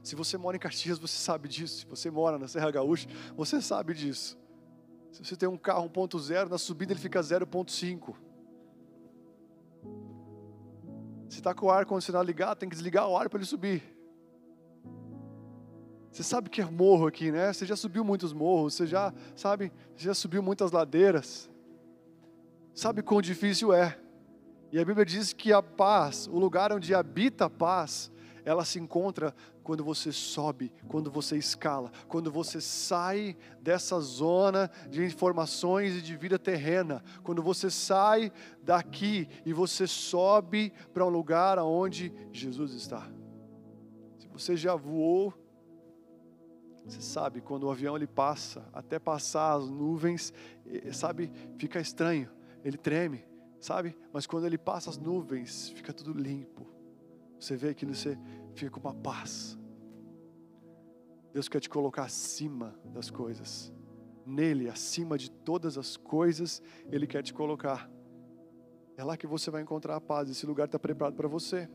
[0.03, 1.79] Se você mora em Caxias, você sabe disso.
[1.79, 4.39] Se você mora na Serra Gaúcha, você sabe disso.
[5.11, 8.15] Se você tem um carro 1.0, na subida ele fica 0.5.
[11.29, 13.83] Se está com o ar-condicionado ligado, tem que desligar o ar para ele subir.
[16.11, 17.53] Você sabe que é morro aqui, né?
[17.53, 21.49] Você já subiu muitos morros, você já, sabe, você já subiu muitas ladeiras.
[22.73, 23.97] Sabe quão difícil é.
[24.71, 28.11] E a Bíblia diz que a paz, o lugar onde habita a paz,
[28.45, 35.03] ela se encontra quando você sobe, quando você escala, quando você sai dessa zona de
[35.03, 38.31] informações e de vida terrena, quando você sai
[38.63, 43.09] daqui e você sobe para um lugar onde Jesus está.
[44.17, 45.33] Se você já voou,
[46.85, 50.33] você sabe quando o avião ele passa, até passar as nuvens,
[50.91, 52.29] sabe, fica estranho,
[52.63, 53.23] ele treme,
[53.59, 53.95] sabe?
[54.11, 56.80] Mas quando ele passa as nuvens, fica tudo limpo.
[57.41, 58.15] Você vê aquilo, você
[58.53, 59.57] fica com uma paz.
[61.33, 63.73] Deus quer te colocar acima das coisas.
[64.23, 67.89] Nele, acima de todas as coisas, Ele quer te colocar.
[68.95, 70.29] É lá que você vai encontrar a paz.
[70.29, 71.67] Esse lugar está preparado para você.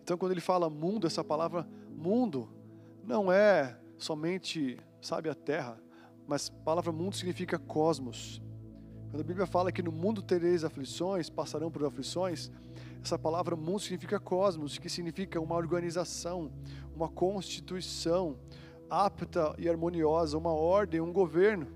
[0.00, 2.48] Então, quando ele fala mundo, essa palavra mundo
[3.02, 5.82] não é somente, sabe, a terra,
[6.28, 8.40] mas a palavra mundo significa cosmos.
[9.10, 12.52] Quando a Bíblia fala que no mundo tereis aflições, passarão por aflições,
[13.02, 16.50] essa palavra mundo significa cosmos, que significa uma organização,
[16.94, 18.36] uma constituição
[18.88, 21.66] apta e harmoniosa, uma ordem, um governo.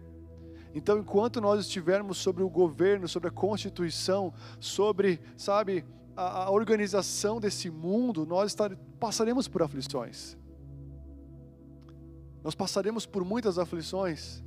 [0.74, 5.84] Então, enquanto nós estivermos sobre o governo, sobre a constituição, sobre, sabe,
[6.16, 8.56] a, a organização desse mundo, nós
[8.98, 10.36] passaremos por aflições.
[12.42, 14.42] Nós passaremos por muitas aflições.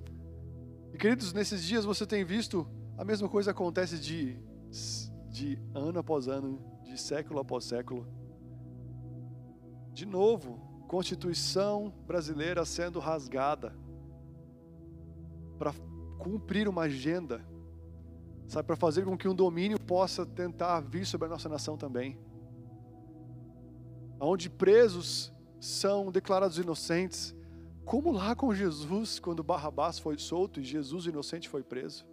[0.94, 4.38] E queridos, nesses dias você tem visto a mesma coisa acontece de,
[5.34, 8.08] de ano após ano, de século após século.
[9.92, 13.76] De novo, Constituição brasileira sendo rasgada
[15.58, 15.74] para
[16.20, 17.44] cumprir uma agenda,
[18.48, 22.16] sabe, para fazer com que um domínio possa tentar vir sobre a nossa nação também.
[24.20, 27.36] Onde presos são declarados inocentes,
[27.84, 32.06] como lá com Jesus, quando Barrabás foi solto e Jesus inocente foi preso.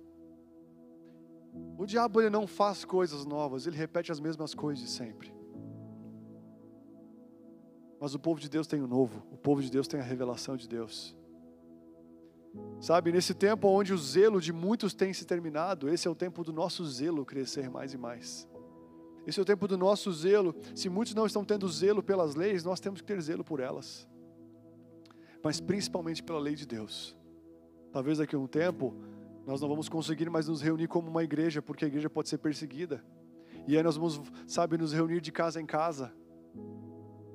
[1.76, 5.32] O diabo ele não faz coisas novas, ele repete as mesmas coisas de sempre.
[8.00, 10.56] Mas o povo de Deus tem o novo, o povo de Deus tem a revelação
[10.56, 11.16] de Deus.
[12.80, 16.42] Sabe, nesse tempo onde o zelo de muitos tem se terminado, esse é o tempo
[16.42, 18.48] do nosso zelo crescer mais e mais.
[19.26, 20.54] Esse é o tempo do nosso zelo.
[20.74, 24.08] Se muitos não estão tendo zelo pelas leis, nós temos que ter zelo por elas.
[25.42, 27.16] Mas principalmente pela lei de Deus.
[27.92, 28.94] Talvez daqui a um tempo
[29.50, 32.38] nós não vamos conseguir mais nos reunir como uma igreja, porque a igreja pode ser
[32.38, 33.04] perseguida.
[33.66, 36.12] E aí nós vamos, sabe, nos reunir de casa em casa,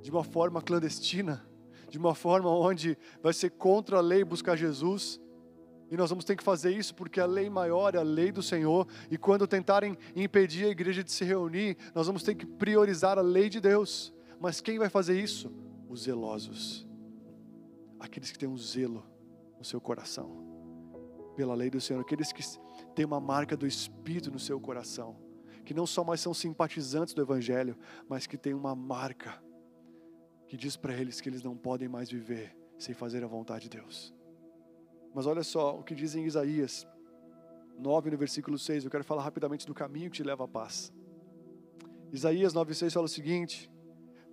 [0.01, 1.45] de uma forma clandestina,
[1.89, 5.19] de uma forma onde vai ser contra a lei buscar Jesus.
[5.91, 8.41] E nós vamos ter que fazer isso porque a lei maior é a lei do
[8.41, 8.87] Senhor.
[9.11, 13.21] E quando tentarem impedir a igreja de se reunir, nós vamos ter que priorizar a
[13.21, 14.13] lei de Deus.
[14.39, 15.51] Mas quem vai fazer isso?
[15.89, 16.87] Os zelosos.
[17.99, 19.05] Aqueles que têm um zelo
[19.59, 20.54] no seu coração.
[21.35, 21.99] Pela lei do Senhor.
[21.99, 22.43] Aqueles que
[22.93, 25.17] têm uma marca do Espírito no seu coração.
[25.63, 29.43] Que não só mais são simpatizantes do Evangelho, mas que têm uma marca
[30.47, 33.77] que diz para eles que eles não podem mais viver sem fazer a vontade de
[33.77, 34.13] Deus.
[35.13, 36.85] Mas olha só o que diz em Isaías
[37.79, 38.85] 9, no versículo 6.
[38.85, 40.93] Eu quero falar rapidamente do caminho que te leva à paz.
[42.11, 43.71] Isaías 9, 6 fala o seguinte: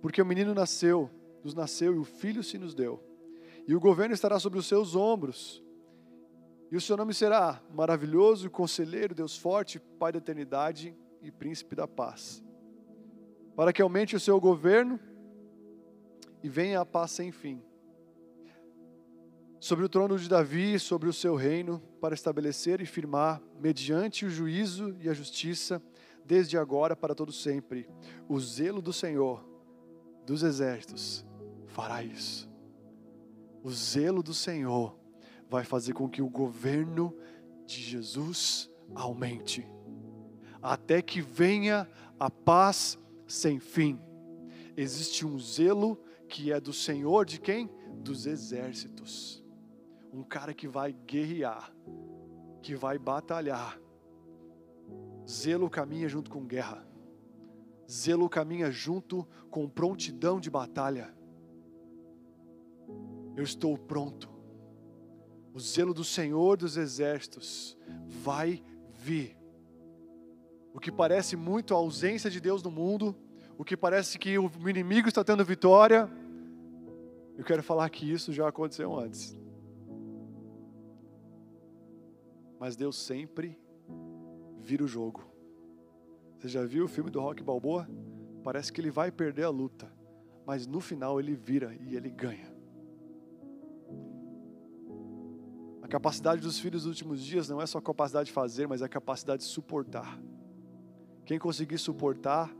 [0.01, 1.09] Porque o menino nasceu,
[1.43, 3.01] nos nasceu e o filho se nos deu,
[3.67, 5.62] e o governo estará sobre os seus ombros,
[6.73, 11.87] e o seu nome será maravilhoso, conselheiro, Deus forte, Pai da eternidade e príncipe da
[11.87, 12.43] paz.
[13.55, 14.99] Para que aumente o seu governo
[16.41, 17.63] e venha a paz sem fim
[19.59, 24.29] sobre o trono de Davi, sobre o seu reino, para estabelecer e firmar, mediante o
[24.31, 25.79] juízo e a justiça,
[26.25, 27.87] desde agora para todo sempre.
[28.27, 29.47] O zelo do Senhor
[30.25, 31.23] dos exércitos
[31.67, 32.49] fará isso.
[33.61, 35.02] O zelo do Senhor
[35.49, 37.15] vai fazer com que o governo
[37.65, 39.67] de Jesus aumente,
[40.61, 41.87] até que venha
[42.19, 43.99] a paz sem fim.
[44.75, 47.69] Existe um zelo que é do Senhor de quem?
[48.03, 49.43] Dos exércitos
[50.13, 51.73] um cara que vai guerrear,
[52.61, 53.81] que vai batalhar.
[55.27, 56.85] Zelo caminha junto com guerra.
[57.89, 61.11] Zelo caminha junto com prontidão de batalha.
[63.35, 64.31] Eu estou pronto.
[65.53, 69.37] O zelo do Senhor dos exércitos vai vir.
[70.73, 73.15] O que parece muito a ausência de Deus no mundo,
[73.57, 76.09] o que parece que o inimigo está tendo vitória,
[77.37, 79.37] eu quero falar que isso já aconteceu antes.
[82.63, 83.59] mas Deus sempre
[84.61, 85.21] vira o jogo.
[86.37, 87.85] Você já viu o filme do Rock Balboa?
[88.41, 89.91] Parece que ele vai perder a luta,
[90.45, 92.52] mas no final ele vira e ele ganha.
[95.93, 98.85] Capacidade dos filhos dos últimos dias não é só a capacidade de fazer, mas é
[98.85, 100.19] a capacidade de suportar.
[101.23, 102.51] Quem conseguir suportar,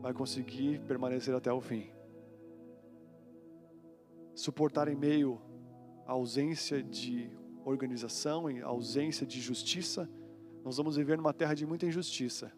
[0.00, 1.90] vai conseguir permanecer até o fim.
[4.32, 5.42] Suportar em meio
[6.06, 7.28] à ausência de
[7.64, 10.08] organização, em ausência de justiça,
[10.64, 12.52] nós vamos viver numa terra de muita injustiça.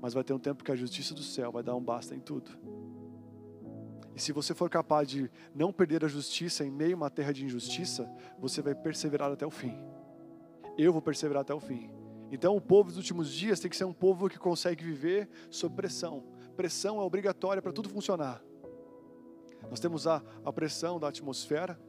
[0.00, 2.20] Mas vai ter um tempo que a justiça do céu vai dar um basta em
[2.20, 2.50] tudo.
[4.18, 7.32] E se você for capaz de não perder a justiça em meio a uma terra
[7.32, 9.78] de injustiça, você vai perseverar até o fim.
[10.76, 11.88] Eu vou perseverar até o fim.
[12.32, 15.76] Então, o povo dos últimos dias tem que ser um povo que consegue viver sob
[15.76, 16.24] pressão.
[16.56, 18.42] Pressão é obrigatória para tudo funcionar.
[19.70, 21.80] Nós temos a, a pressão da atmosfera,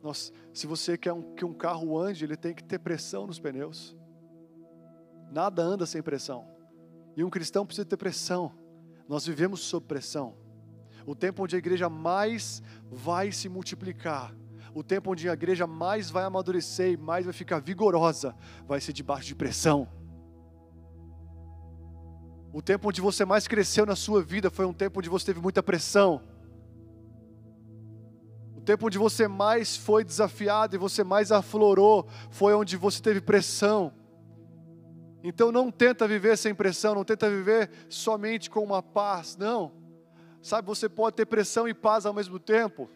[0.00, 3.40] nós, se você quer um, que um carro ande, ele tem que ter pressão nos
[3.40, 3.96] pneus.
[5.32, 6.46] Nada anda sem pressão.
[7.16, 8.52] E um cristão precisa ter pressão.
[9.08, 10.43] Nós vivemos sob pressão.
[11.06, 14.34] O tempo onde a igreja mais vai se multiplicar,
[14.74, 18.34] o tempo onde a igreja mais vai amadurecer e mais vai ficar vigorosa,
[18.66, 19.88] vai ser debaixo de pressão.
[22.52, 25.40] O tempo onde você mais cresceu na sua vida foi um tempo onde você teve
[25.40, 26.22] muita pressão
[28.64, 33.92] tempo onde você mais foi desafiado e você mais aflorou foi onde você teve pressão.
[35.22, 39.72] Então não tenta viver sem pressão, não tenta viver somente com uma paz, não.
[40.44, 42.90] Sabe, você pode ter pressão e paz ao mesmo tempo.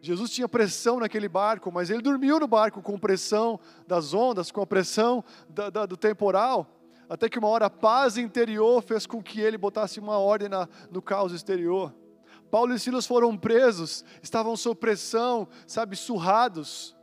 [0.00, 4.62] Jesus tinha pressão naquele barco, mas ele dormiu no barco com pressão das ondas, com
[4.62, 6.66] a pressão da, da, do temporal,
[7.06, 10.66] até que uma hora a paz interior fez com que ele botasse uma ordem na,
[10.90, 11.94] no caos exterior.
[12.50, 16.96] Paulo e Silas foram presos, estavam sob pressão, sabe, surrados,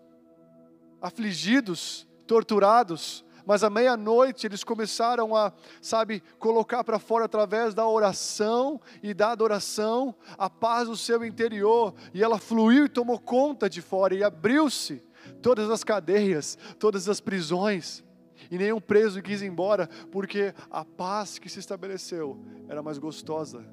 [0.99, 8.79] afligidos, torturados, mas à meia-noite eles começaram a, sabe, colocar para fora através da oração
[9.01, 13.81] e da adoração a paz do seu interior, e ela fluiu e tomou conta de
[13.81, 15.03] fora, e abriu-se
[15.41, 18.03] todas as cadeias, todas as prisões,
[18.51, 23.65] e nenhum preso quis ir embora, porque a paz que se estabeleceu era mais gostosa.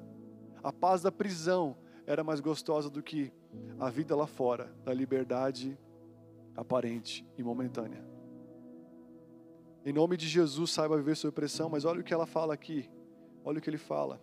[0.63, 3.31] A paz da prisão era mais gostosa do que
[3.79, 5.77] a vida lá fora, da liberdade
[6.55, 8.16] aparente e momentânea.
[9.87, 12.89] Em nome de Jesus, saiba viver sua pressão, mas olha o que ela fala aqui.
[13.41, 14.21] Olha o que ele fala.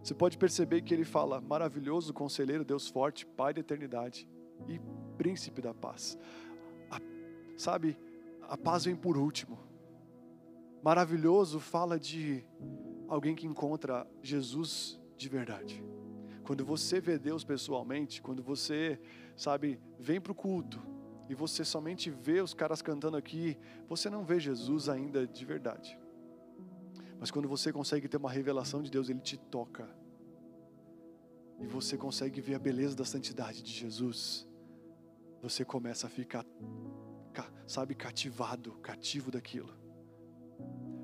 [0.00, 4.28] Você pode perceber que ele fala: maravilhoso conselheiro, Deus forte, Pai da eternidade
[4.68, 4.80] e
[5.18, 6.16] príncipe da paz.
[6.88, 7.00] A,
[7.56, 7.98] sabe,
[8.42, 9.58] a paz vem por último.
[10.80, 12.44] Maravilhoso fala de
[13.08, 15.82] alguém que encontra Jesus de verdade.
[16.44, 19.00] Quando você vê Deus pessoalmente, quando você,
[19.34, 20.93] sabe, vem para o culto
[21.28, 23.56] e você somente vê os caras cantando aqui,
[23.88, 25.98] você não vê Jesus ainda de verdade.
[27.18, 29.88] Mas quando você consegue ter uma revelação de Deus, Ele te toca.
[31.60, 34.46] E você consegue ver a beleza da santidade de Jesus.
[35.40, 36.44] Você começa a ficar,
[37.66, 39.72] sabe, cativado, cativo daquilo.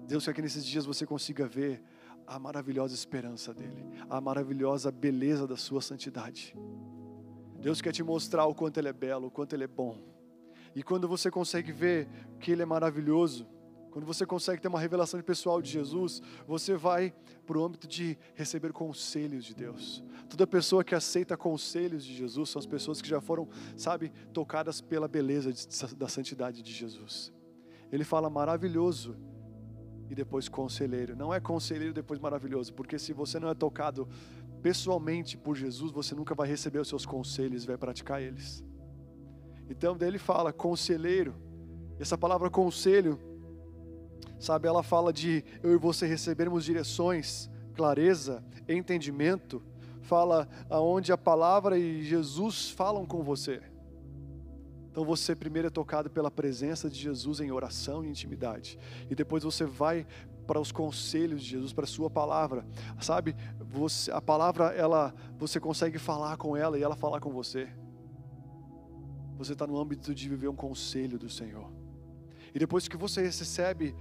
[0.07, 1.83] Deus quer que nesses dias você consiga ver
[2.27, 6.55] a maravilhosa esperança dele, a maravilhosa beleza da sua santidade.
[7.61, 9.99] Deus quer te mostrar o quanto ele é belo, o quanto ele é bom.
[10.75, 12.09] E quando você consegue ver
[12.39, 13.47] que ele é maravilhoso,
[13.91, 17.13] quando você consegue ter uma revelação pessoal de Jesus, você vai
[17.45, 20.03] para o âmbito de receber conselhos de Deus.
[20.29, 24.81] Toda pessoa que aceita conselhos de Jesus são as pessoas que já foram, sabe, tocadas
[24.81, 25.53] pela beleza
[25.97, 27.33] da santidade de Jesus.
[27.91, 29.17] Ele fala maravilhoso
[30.09, 31.17] e depois conselheiro.
[31.17, 34.09] Não é conselheiro depois maravilhoso, porque se você não é tocado
[34.63, 38.65] pessoalmente por Jesus, você nunca vai receber os seus conselhos vai praticar eles.
[39.69, 41.35] Então, daí ele fala conselheiro.
[41.99, 43.19] Essa palavra conselho,
[44.39, 49.63] sabe, ela fala de eu e você recebermos direções, clareza, entendimento.
[50.03, 53.63] Fala aonde a palavra e Jesus falam com você.
[54.91, 58.79] Então você primeiro é tocado pela presença de Jesus em oração e intimidade.
[59.09, 60.05] E depois você vai
[60.51, 62.67] para os conselhos de Jesus, para a sua palavra.
[63.01, 63.37] Sabe?
[63.61, 67.69] Você, a palavra ela você consegue falar com ela e ela falar com você.
[69.39, 71.71] Você está no âmbito de viver um conselho do Senhor.
[72.53, 73.95] E depois que você recebe,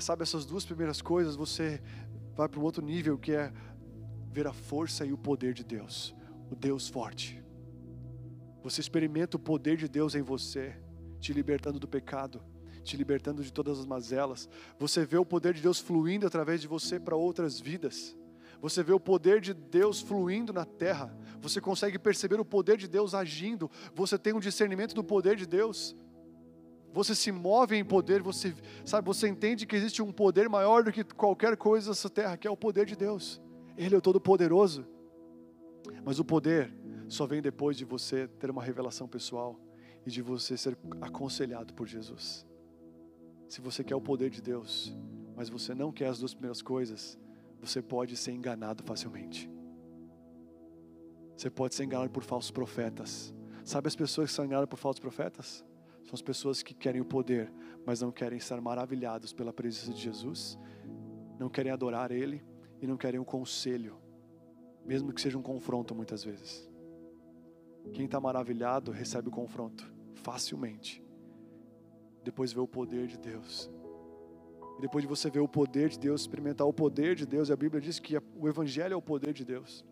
[0.00, 1.80] sabe, essas duas primeiras coisas, você
[2.34, 3.52] vai para um outro nível que é
[4.32, 6.12] ver a força e o poder de Deus,
[6.50, 7.40] o Deus forte.
[8.64, 10.76] Você experimenta o poder de Deus em você,
[11.20, 12.42] te libertando do pecado,
[12.88, 14.48] te libertando de todas as mazelas.
[14.78, 18.16] Você vê o poder de Deus fluindo através de você para outras vidas.
[18.60, 21.16] Você vê o poder de Deus fluindo na terra.
[21.40, 23.70] Você consegue perceber o poder de Deus agindo.
[23.94, 25.94] Você tem um discernimento do poder de Deus.
[26.92, 30.90] Você se move em poder, você sabe, você entende que existe um poder maior do
[30.90, 33.40] que qualquer coisa nessa terra, que é o poder de Deus.
[33.76, 34.86] Ele é o todo poderoso.
[36.02, 36.74] Mas o poder
[37.06, 39.60] só vem depois de você ter uma revelação pessoal
[40.06, 42.47] e de você ser aconselhado por Jesus.
[43.48, 44.94] Se você quer o poder de Deus,
[45.34, 47.18] mas você não quer as duas primeiras coisas,
[47.60, 49.50] você pode ser enganado facilmente.
[51.36, 53.34] Você pode ser enganado por falsos profetas.
[53.64, 55.64] Sabe as pessoas que são enganadas por falsos profetas?
[56.04, 57.52] São as pessoas que querem o poder,
[57.86, 60.58] mas não querem estar maravilhados pela presença de Jesus,
[61.38, 62.44] não querem adorar Ele
[62.80, 63.96] e não querem o um conselho,
[64.84, 66.68] mesmo que seja um confronto muitas vezes.
[67.92, 71.07] Quem está maravilhado recebe o confronto facilmente.
[72.28, 73.70] Depois vê o poder de Deus.
[74.76, 77.54] E depois de você ver o poder de Deus, experimentar o poder de Deus, e
[77.54, 79.82] a Bíblia diz que o Evangelho é o poder de Deus.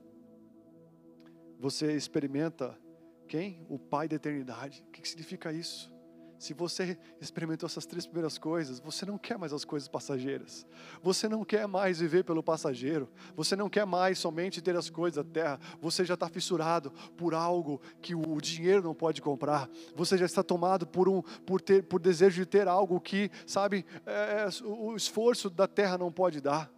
[1.59, 2.79] Você experimenta
[3.27, 3.65] quem?
[3.71, 4.85] O Pai da eternidade.
[4.87, 5.91] O que significa isso?
[6.39, 10.67] Se você experimentou essas três primeiras coisas, você não quer mais as coisas passageiras.
[11.03, 13.09] Você não quer mais viver pelo passageiro.
[13.35, 15.61] Você não quer mais somente ter as coisas da terra.
[15.81, 19.69] Você já está fissurado por algo que o dinheiro não pode comprar.
[19.95, 23.87] Você já está tomado por um, por ter, por desejo de ter algo que, sabe,
[24.05, 26.76] é, o esforço da terra não pode dar.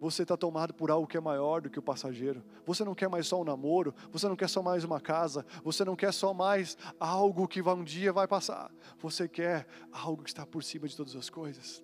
[0.00, 2.44] Você está tomado por algo que é maior do que o passageiro.
[2.66, 5.84] Você não quer mais só um namoro, você não quer só mais uma casa, você
[5.84, 8.70] não quer só mais algo que um dia vai passar.
[8.98, 11.82] Você quer algo que está por cima de todas as coisas.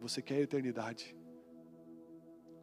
[0.00, 1.16] Você quer a eternidade.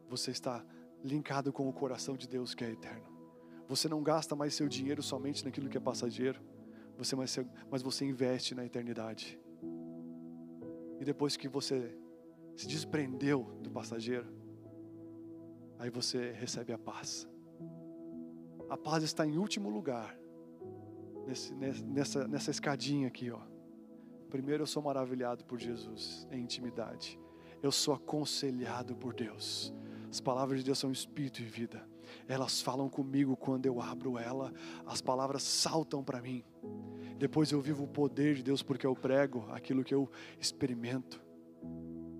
[0.08, 0.64] Você está
[1.02, 3.12] linkado com o coração de Deus que é eterno.
[3.68, 6.40] Você não gasta mais seu dinheiro somente naquilo que é passageiro,
[6.96, 7.16] você
[7.70, 9.38] mas você investe na eternidade.
[11.00, 11.96] E depois que você
[12.56, 14.26] se desprendeu do passageiro,
[15.78, 17.28] aí você recebe a paz.
[18.68, 20.18] A paz está em último lugar,
[21.26, 23.40] nesse, nessa, nessa escadinha aqui, ó.
[24.30, 27.20] Primeiro eu sou maravilhado por Jesus em intimidade.
[27.62, 29.72] Eu sou aconselhado por Deus.
[30.10, 31.88] As palavras de Deus são espírito e vida.
[32.28, 34.52] Elas falam comigo quando eu abro ela.
[34.86, 36.44] As palavras saltam para mim.
[37.16, 41.22] Depois eu vivo o poder de Deus porque eu prego aquilo que eu experimento.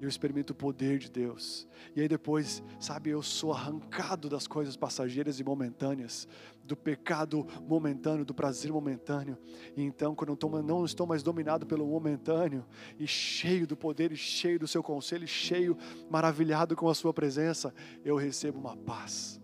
[0.04, 1.66] Eu experimento o poder de Deus.
[1.94, 6.28] E aí depois, sabe, eu sou arrancado das coisas passageiras e momentâneas,
[6.62, 9.38] do pecado momentâneo, do prazer momentâneo.
[9.76, 12.64] E então, quando eu não estou mais dominado pelo momentâneo,
[12.98, 15.76] e cheio do poder, e cheio do seu conselho, e cheio,
[16.10, 17.74] maravilhado com a sua presença,
[18.04, 19.40] eu recebo uma paz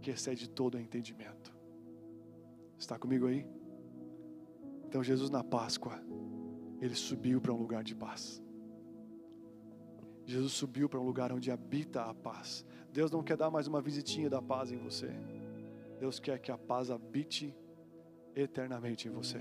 [0.00, 1.54] que excede todo o entendimento.
[2.78, 3.46] Está comigo aí?
[4.86, 6.02] Então, Jesus na Páscoa,
[6.80, 8.42] ele subiu para um lugar de paz.
[10.30, 12.64] Jesus subiu para um lugar onde habita a paz.
[12.92, 15.10] Deus não quer dar mais uma visitinha da paz em você.
[15.98, 17.52] Deus quer que a paz habite
[18.36, 19.40] eternamente em você.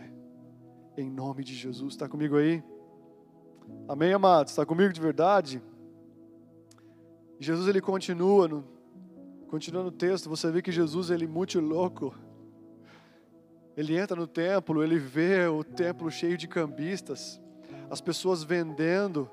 [0.97, 1.93] Em nome de Jesus.
[1.93, 2.63] Está comigo aí?
[3.87, 4.51] Amém, amados?
[4.51, 5.61] Está comigo de verdade?
[7.39, 8.63] Jesus ele continua no,
[9.47, 10.27] continua no texto.
[10.27, 12.15] Você vê que Jesus ele é muito louco.
[13.77, 17.39] Ele entra no templo, ele vê o templo cheio de cambistas,
[17.91, 19.29] as pessoas vendendo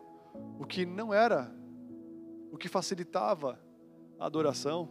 [0.58, 1.52] o que não era,
[2.50, 3.60] o que facilitava
[4.18, 4.88] a adoração,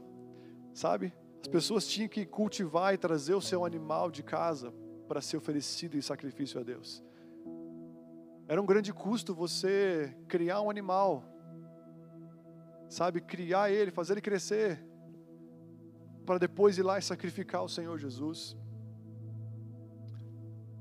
[0.73, 1.13] sabe?
[1.41, 4.73] As pessoas tinham que cultivar e trazer o seu animal de casa
[5.07, 7.03] para ser oferecido em sacrifício a Deus.
[8.47, 11.23] Era um grande custo você criar um animal,
[12.89, 13.21] sabe?
[13.21, 14.83] Criar ele, fazer ele crescer,
[16.25, 18.57] para depois ir lá e sacrificar o Senhor Jesus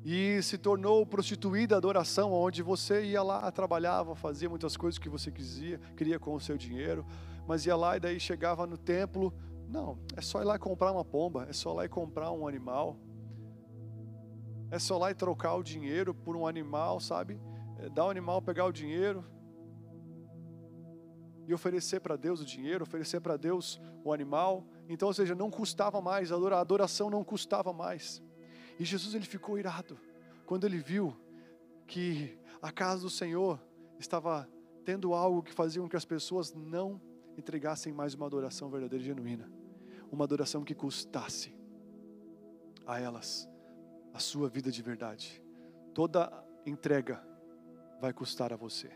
[0.04, 5.08] e se tornou prostituída a adoração, onde você ia lá, trabalhava, fazia muitas coisas que
[5.08, 7.06] você quisia, queria com o seu dinheiro,
[7.46, 9.32] mas ia lá e daí chegava no templo,
[9.66, 12.46] não, é só ir lá comprar uma pomba, é só ir lá e comprar um
[12.46, 12.98] animal,
[14.70, 17.40] é só ir lá e trocar o dinheiro por um animal, sabe?
[17.78, 19.24] É, dar o animal, pegar o dinheiro
[21.46, 24.66] e oferecer para Deus o dinheiro, oferecer para Deus o animal.
[24.86, 28.22] Então, ou seja, não custava mais, a adoração não custava mais.
[28.78, 29.98] E Jesus ele ficou irado
[30.46, 31.16] quando ele viu
[31.86, 33.60] que a casa do Senhor
[33.98, 34.48] estava
[34.84, 37.00] tendo algo que fazia com que as pessoas não
[37.36, 39.50] entregassem mais uma adoração verdadeira e genuína,
[40.10, 41.54] uma adoração que custasse
[42.86, 43.48] a elas
[44.12, 45.42] a sua vida de verdade.
[45.92, 46.32] Toda
[46.66, 47.24] entrega
[48.00, 48.90] vai custar a você.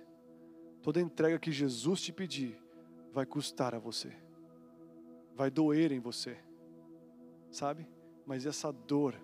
[0.82, 2.60] Toda entrega que Jesus te pedir
[3.12, 4.12] vai custar a você.
[5.34, 6.38] Vai doer em você.
[7.50, 7.88] Sabe?
[8.26, 9.20] Mas essa dor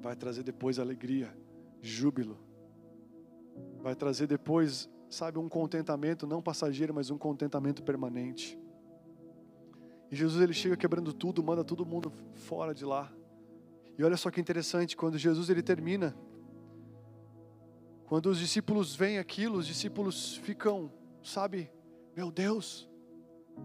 [0.00, 1.36] vai trazer depois alegria,
[1.80, 2.38] júbilo.
[3.80, 8.58] Vai trazer depois, sabe, um contentamento não passageiro, mas um contentamento permanente.
[10.10, 13.12] E Jesus ele chega quebrando tudo, manda todo mundo fora de lá.
[13.98, 16.14] E olha só que interessante, quando Jesus ele termina,
[18.06, 20.92] quando os discípulos veem aquilo, os discípulos ficam,
[21.22, 21.70] sabe,
[22.14, 22.88] meu Deus,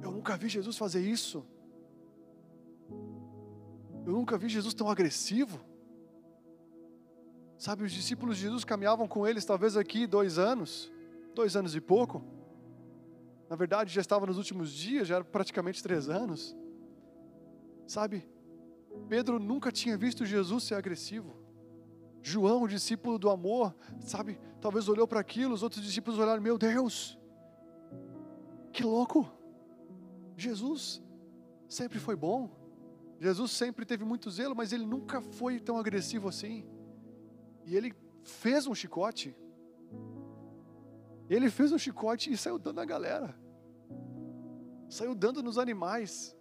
[0.01, 1.45] eu nunca vi Jesus fazer isso.
[4.05, 5.59] Eu nunca vi Jesus tão agressivo.
[7.61, 10.91] Sabe, os discípulos de Jesus caminhavam com eles, talvez aqui dois anos,
[11.35, 12.25] dois anos e pouco.
[13.47, 16.57] Na verdade, já estava nos últimos dias, já era praticamente três anos.
[17.85, 18.27] Sabe,
[19.07, 21.37] Pedro nunca tinha visto Jesus ser agressivo.
[22.23, 26.57] João, o discípulo do amor, sabe, talvez olhou para aquilo, os outros discípulos olharam: Meu
[26.57, 27.15] Deus,
[28.73, 29.31] que louco!
[30.35, 30.99] Jesus
[31.69, 32.49] sempre foi bom,
[33.19, 36.65] Jesus sempre teve muito zelo, mas ele nunca foi tão agressivo assim.
[37.65, 37.93] E ele
[38.23, 39.35] fez um chicote.
[41.29, 43.35] Ele fez um chicote e saiu dando na galera.
[44.89, 46.35] Saiu dando nos animais.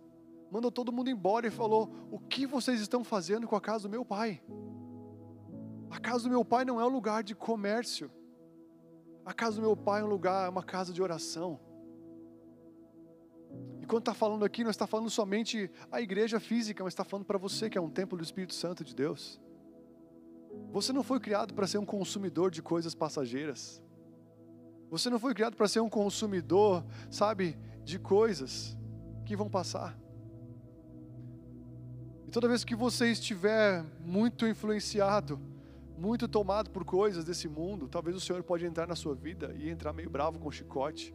[0.51, 3.91] Mandou todo mundo embora e falou: O que vocês estão fazendo com a casa do
[3.91, 4.43] meu pai?
[5.91, 8.11] A casa do meu pai não é um lugar de comércio.
[9.25, 11.61] A casa do meu pai é um lugar, é uma casa de oração.
[13.81, 17.27] E quando está falando aqui, não está falando somente a igreja física, mas está falando
[17.27, 19.41] para você que é um templo do Espírito Santo de Deus.
[20.72, 23.82] Você não foi criado para ser um consumidor de coisas passageiras.
[24.90, 28.76] Você não foi criado para ser um consumidor, sabe, de coisas
[29.24, 29.98] que vão passar.
[32.26, 35.40] E toda vez que você estiver muito influenciado,
[35.96, 39.68] muito tomado por coisas desse mundo, talvez o Senhor pode entrar na sua vida e
[39.68, 41.14] entrar meio bravo com chicote.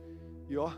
[0.49, 0.71] E ó,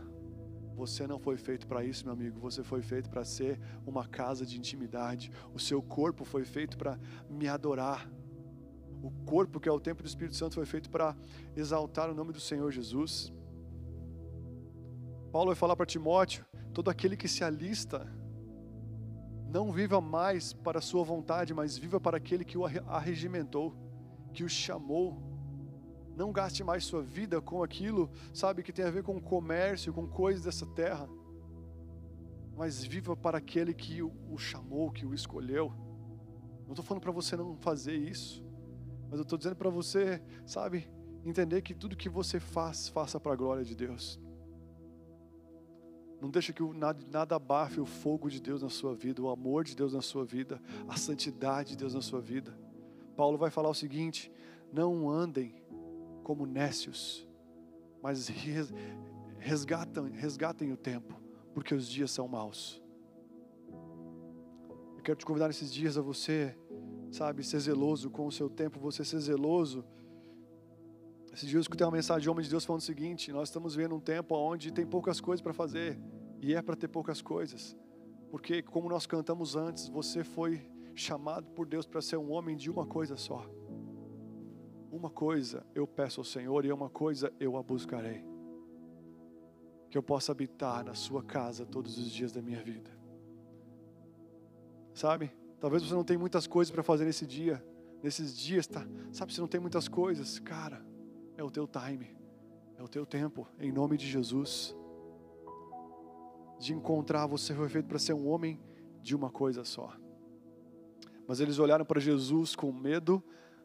[0.74, 2.38] você não foi feito para isso, meu amigo.
[2.38, 5.30] Você foi feito para ser uma casa de intimidade.
[5.52, 6.98] O seu corpo foi feito para
[7.28, 8.08] me adorar.
[9.02, 11.16] O corpo, que é o templo do Espírito Santo, foi feito para
[11.56, 13.32] exaltar o nome do Senhor Jesus.
[15.30, 18.06] Paulo vai falar para Timóteo: todo aquele que se alista,
[19.48, 23.74] não viva mais para a sua vontade, mas viva para aquele que o arregimentou,
[24.32, 25.22] que o chamou.
[26.14, 30.06] Não gaste mais sua vida com aquilo, sabe, que tem a ver com comércio, com
[30.06, 31.08] coisas dessa terra,
[32.56, 35.72] mas viva para aquele que o chamou, que o escolheu.
[36.66, 38.44] Não estou falando para você não fazer isso,
[39.08, 40.88] mas eu estou dizendo para você, sabe,
[41.24, 44.20] entender que tudo que você faz, faça para a glória de Deus.
[46.20, 49.64] Não deixa que nada, nada abafe o fogo de Deus na sua vida, o amor
[49.64, 52.58] de Deus na sua vida, a santidade de Deus na sua vida.
[53.16, 54.32] Paulo vai falar o seguinte:
[54.72, 55.62] não andem
[56.24, 57.26] como nécios,
[58.02, 58.28] mas
[59.38, 61.14] resgatem, resgatem o tempo,
[61.54, 62.82] porque os dias são maus.
[64.96, 66.56] Eu quero te convidar nesses dias a você,
[67.10, 69.84] sabe, ser zeloso com o seu tempo, você ser zeloso.
[71.32, 73.74] Esses dias eu escutei uma mensagem de homem de Deus falando o seguinte: nós estamos
[73.74, 75.98] vendo um tempo onde tem poucas coisas para fazer,
[76.40, 77.76] e é para ter poucas coisas,
[78.30, 80.60] porque, como nós cantamos antes, você foi
[80.94, 83.46] chamado por Deus para ser um homem de uma coisa só.
[84.90, 88.24] Uma coisa eu peço ao Senhor e uma coisa eu a buscarei.
[89.90, 92.90] Que eu possa habitar na Sua casa todos os dias da minha vida.
[94.92, 95.32] Sabe?
[95.60, 97.64] Talvez você não tenha muitas coisas para fazer nesse dia,
[98.02, 98.86] nesses dias, tá?
[99.12, 100.84] Sabe, você não tem muitas coisas, cara.
[101.36, 102.16] É o teu time,
[102.76, 104.74] é o teu tempo, em nome de Jesus.
[106.58, 108.60] De encontrar, você foi feito para ser um homem
[109.00, 109.92] de uma coisa só.
[111.26, 113.22] Mas eles olharam para Jesus com medo,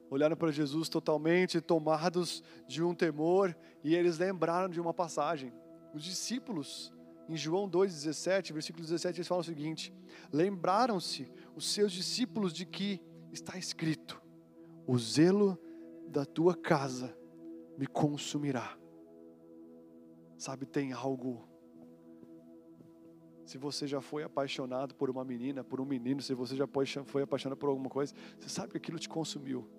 [0.10, 5.52] olharam para Jesus totalmente tomados de um temor, e eles lembraram de uma passagem.
[5.94, 6.93] Os discípulos,
[7.28, 9.94] em João 2,17, versículo 17, eles falam o seguinte:
[10.32, 13.02] Lembraram-se os seus discípulos de que
[13.32, 14.22] está escrito:
[14.86, 15.58] O zelo
[16.08, 17.18] da tua casa
[17.78, 18.78] me consumirá.
[20.38, 21.48] Sabe, tem algo.
[23.46, 26.66] Se você já foi apaixonado por uma menina, por um menino, se você já
[27.06, 29.70] foi apaixonado por alguma coisa, você sabe que aquilo te consumiu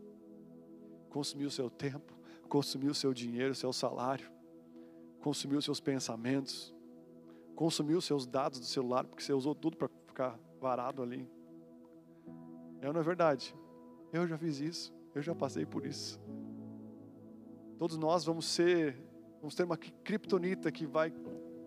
[1.15, 2.13] consumiu o seu tempo,
[2.49, 4.29] consumiu o seu dinheiro, o seu salário,
[5.21, 6.74] consumiu os seus pensamentos,
[7.55, 11.29] consumiu os seus dados do celular, porque você usou tudo para ficar varado ali.
[12.81, 13.55] É não é verdade?
[14.13, 16.21] Eu já fiz isso, eu já passei por isso.
[17.79, 18.97] Todos nós vamos ser,
[19.41, 21.13] vamos ter uma criptonita que vai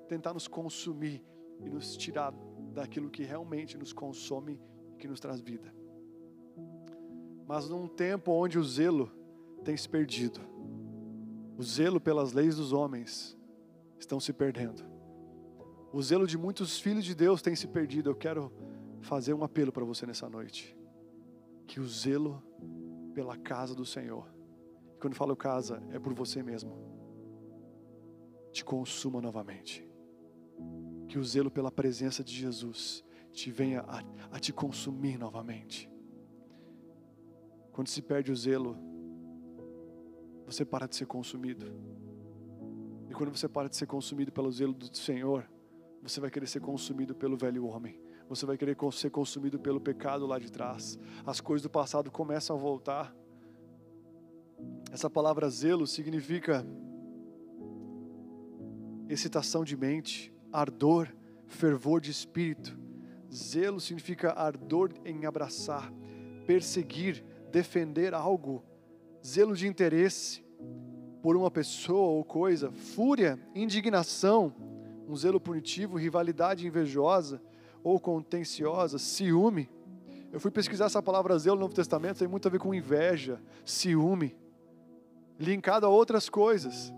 [0.07, 1.23] tentar nos consumir
[1.59, 2.33] e nos tirar
[2.73, 4.61] daquilo que realmente nos consome
[4.93, 5.73] e que nos traz vida.
[7.47, 9.11] Mas num tempo onde o zelo
[9.63, 10.39] tem se perdido.
[11.57, 13.37] O zelo pelas leis dos homens
[13.99, 14.96] estão se perdendo.
[15.91, 18.09] O zelo de muitos filhos de Deus tem se perdido.
[18.09, 18.51] Eu quero
[19.01, 20.77] fazer um apelo para você nessa noite.
[21.65, 22.43] Que o zelo
[23.13, 24.27] pela casa do Senhor,
[24.99, 26.77] quando falo casa, é por você mesmo,
[28.51, 29.87] te consuma novamente.
[31.07, 35.89] Que o zelo pela presença de Jesus te venha a, a te consumir novamente.
[37.71, 38.75] Quando se perde o zelo,
[40.45, 41.71] você para de ser consumido.
[43.09, 45.47] E quando você para de ser consumido pelo zelo do Senhor,
[46.01, 47.99] você vai querer ser consumido pelo velho homem.
[48.29, 50.99] Você vai querer ser consumido pelo pecado lá de trás.
[51.25, 53.15] As coisas do passado começam a voltar.
[54.91, 56.65] Essa palavra zelo significa
[59.09, 61.07] excitação de mente, ardor,
[61.45, 62.77] fervor de espírito.
[63.33, 65.91] Zelo significa ardor em abraçar,
[66.45, 68.63] perseguir, defender algo
[69.25, 70.43] zelo de interesse
[71.21, 74.53] por uma pessoa ou coisa, fúria, indignação,
[75.07, 77.41] um zelo punitivo, rivalidade invejosa
[77.83, 79.69] ou contenciosa, ciúme.
[80.31, 83.41] Eu fui pesquisar essa palavra zelo no Novo Testamento, tem muito a ver com inveja,
[83.63, 84.35] ciúme,
[85.39, 86.93] linkado a outras coisas.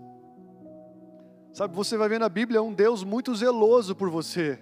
[1.52, 4.58] Sabe, você vai ver na Bíblia um Deus muito zeloso por você.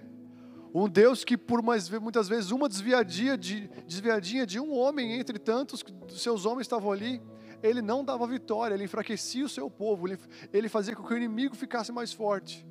[0.73, 5.39] Um Deus que por mais, muitas vezes uma desviadinha de, desviadinha de um homem entre
[5.39, 7.19] tantos, seus homens estavam ali,
[7.63, 10.19] ele não dava vitória, ele enfraquecia o seu povo, ele,
[10.53, 12.65] ele fazia com que o inimigo ficasse mais forte.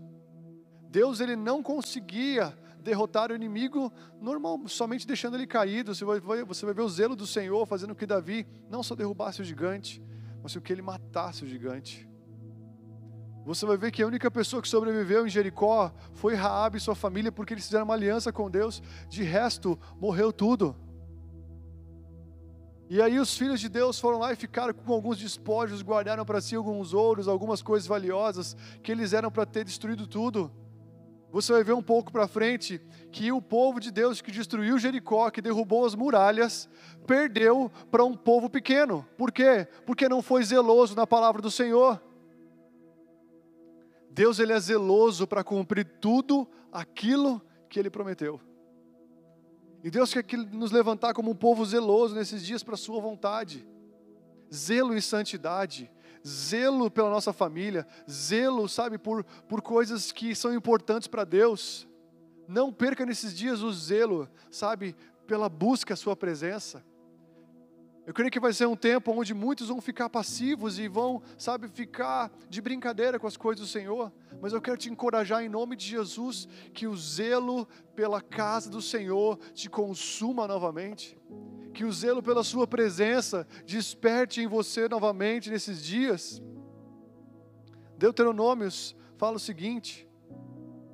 [0.88, 5.94] Deus ele não conseguia derrotar o inimigo normal, somente deixando ele caído.
[5.94, 9.42] Você vai, você vai ver o zelo do Senhor fazendo que Davi não só derrubasse
[9.42, 10.02] o gigante,
[10.42, 12.08] mas que ele matasse o gigante.
[13.44, 16.94] Você vai ver que a única pessoa que sobreviveu em Jericó foi Raabe e sua
[16.94, 18.82] família, porque eles fizeram uma aliança com Deus.
[19.08, 20.76] De resto, morreu tudo.
[22.90, 26.40] E aí os filhos de Deus foram lá e ficaram com alguns despojos, guardaram para
[26.40, 30.50] si alguns ouros, algumas coisas valiosas que eles eram para ter destruído tudo.
[31.30, 32.80] Você vai ver um pouco para frente
[33.12, 36.68] que o povo de Deus que destruiu Jericó, que derrubou as muralhas,
[37.06, 39.06] perdeu para um povo pequeno.
[39.16, 39.68] Por quê?
[39.84, 42.00] Porque não foi zeloso na palavra do Senhor.
[44.10, 48.40] Deus ele é zeloso para cumprir tudo aquilo que ele prometeu.
[49.84, 53.66] E Deus quer nos levantar como um povo zeloso nesses dias para a Sua vontade.
[54.52, 55.90] Zelo em santidade,
[56.26, 61.88] zelo pela nossa família, zelo, sabe, por, por coisas que são importantes para Deus.
[62.46, 64.96] Não perca nesses dias o zelo, sabe,
[65.26, 66.82] pela busca à Sua presença.
[68.08, 71.68] Eu creio que vai ser um tempo onde muitos vão ficar passivos e vão, sabe,
[71.68, 74.10] ficar de brincadeira com as coisas do Senhor.
[74.40, 78.80] Mas eu quero te encorajar em nome de Jesus que o zelo pela casa do
[78.80, 81.18] Senhor te consuma novamente.
[81.74, 86.42] Que o zelo pela Sua presença desperte em você novamente nesses dias.
[87.98, 90.08] Deuteronômios fala o seguinte: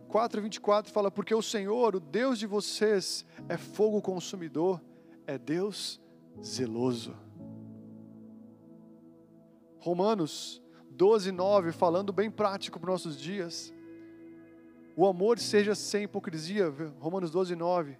[0.08, 4.82] 4:24 fala: Porque o Senhor, o Deus de vocês, é fogo consumidor,
[5.28, 6.02] é Deus
[6.42, 7.16] zeloso.
[9.78, 13.74] Romanos 12, 9, falando bem prático para os nossos dias.
[14.96, 17.98] O amor seja sem hipocrisia, Romanos 12, 9.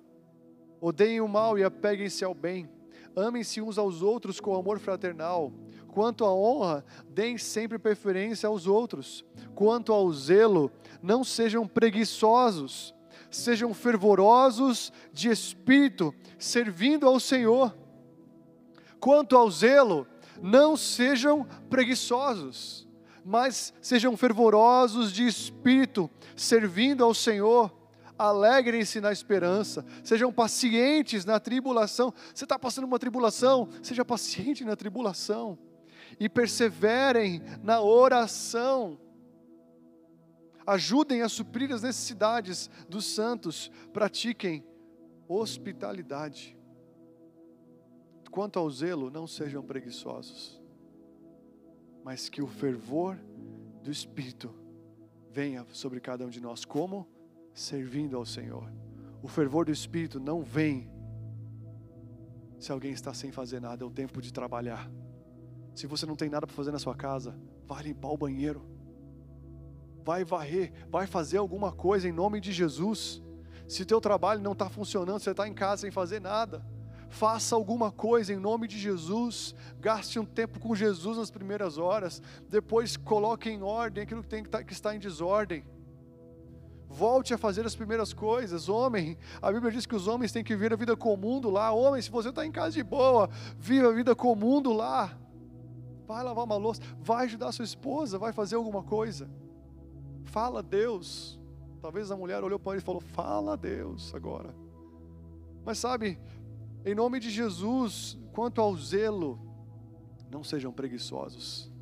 [0.81, 2.71] Odeiem o mal e apeguem-se ao bem.
[3.17, 5.53] Amem-se uns aos outros com amor fraternal.
[5.89, 9.25] Quanto à honra, deem sempre preferência aos outros.
[9.55, 10.71] Quanto ao zelo,
[11.03, 12.95] não sejam preguiçosos,
[13.31, 17.77] sejam fervorosos de espírito, servindo ao Senhor.
[19.05, 20.07] Quanto ao zelo,
[20.41, 22.89] não sejam preguiçosos,
[23.23, 27.71] mas sejam fervorosos de espírito, servindo ao Senhor.
[28.19, 32.15] Alegrem-se na esperança, sejam pacientes na tribulação.
[32.35, 35.59] Você está passando uma tribulação, seja paciente na tribulação
[36.19, 38.99] e perseverem na oração.
[40.67, 44.65] Ajudem a suprir as necessidades dos santos, pratiquem
[45.29, 46.57] hospitalidade.
[48.35, 50.61] Quanto ao zelo, não sejam preguiçosos,
[52.03, 53.17] mas que o fervor
[53.81, 54.53] do Espírito
[55.31, 57.07] venha sobre cada um de nós, como
[57.53, 58.73] servindo ao Senhor.
[59.23, 60.91] O fervor do Espírito não vem
[62.59, 64.91] se alguém está sem fazer nada, é o tempo de trabalhar.
[65.73, 68.67] Se você não tem nada para fazer na sua casa, vai limpar o banheiro,
[70.03, 73.23] vai varrer, vai fazer alguma coisa em nome de Jesus.
[73.69, 76.74] Se teu trabalho não está funcionando, você está em casa sem fazer nada,
[77.15, 82.21] faça alguma coisa em nome de Jesus, gaste um tempo com Jesus nas primeiras horas,
[82.49, 85.65] depois coloque em ordem aquilo que, tem que, tá, que está em desordem.
[86.89, 89.17] Volte a fazer as primeiras coisas, homem.
[89.41, 91.73] A Bíblia diz que os homens têm que viver a vida comum do lá.
[91.73, 95.17] Homem, se você está em casa de boa, viva a vida comum do lá.
[96.07, 99.31] Vai lavar uma louça, vai ajudar sua esposa, vai fazer alguma coisa.
[100.25, 101.41] Fala a Deus.
[101.81, 104.55] Talvez a mulher olhou para ele e falou: Fala a Deus agora.
[105.65, 106.19] Mas sabe,
[106.85, 109.41] em nome de Jesus, quanto ao zelo,
[110.31, 111.73] não sejam preguiçosos.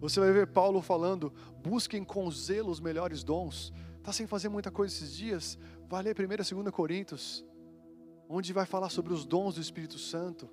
[0.00, 1.32] Você vai ver Paulo falando:
[1.62, 3.72] busquem com zelo os melhores dons.
[3.98, 5.58] Está sem fazer muita coisa esses dias?
[5.88, 7.44] Vai ler 1 e 2 Coríntios,
[8.28, 10.48] onde vai falar sobre os dons do Espírito Santo.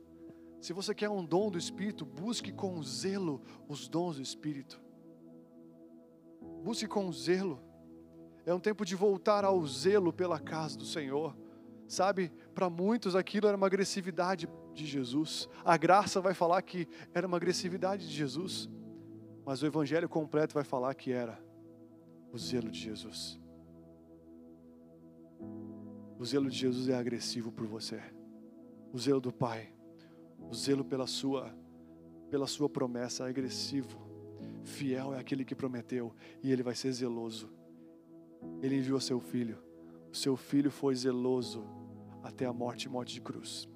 [0.59, 4.81] Se você quer um dom do Espírito, busque com zelo os dons do Espírito.
[6.63, 7.61] Busque com zelo.
[8.45, 11.35] É um tempo de voltar ao zelo pela casa do Senhor.
[11.87, 15.47] Sabe, para muitos aquilo era uma agressividade de Jesus.
[15.63, 18.69] A graça vai falar que era uma agressividade de Jesus.
[19.45, 21.41] Mas o Evangelho completo vai falar que era
[22.33, 23.39] o zelo de Jesus.
[26.19, 28.01] O zelo de Jesus é agressivo por você.
[28.91, 29.73] O zelo do Pai,
[30.49, 31.55] o zelo pela sua
[32.29, 34.05] pela sua promessa é agressivo.
[34.65, 36.13] Fiel é aquele que prometeu
[36.43, 37.49] e ele vai ser zeloso.
[38.61, 39.57] Ele enviou seu filho.
[40.11, 41.76] O seu filho foi zeloso
[42.27, 43.67] até a morte e morte de cruz.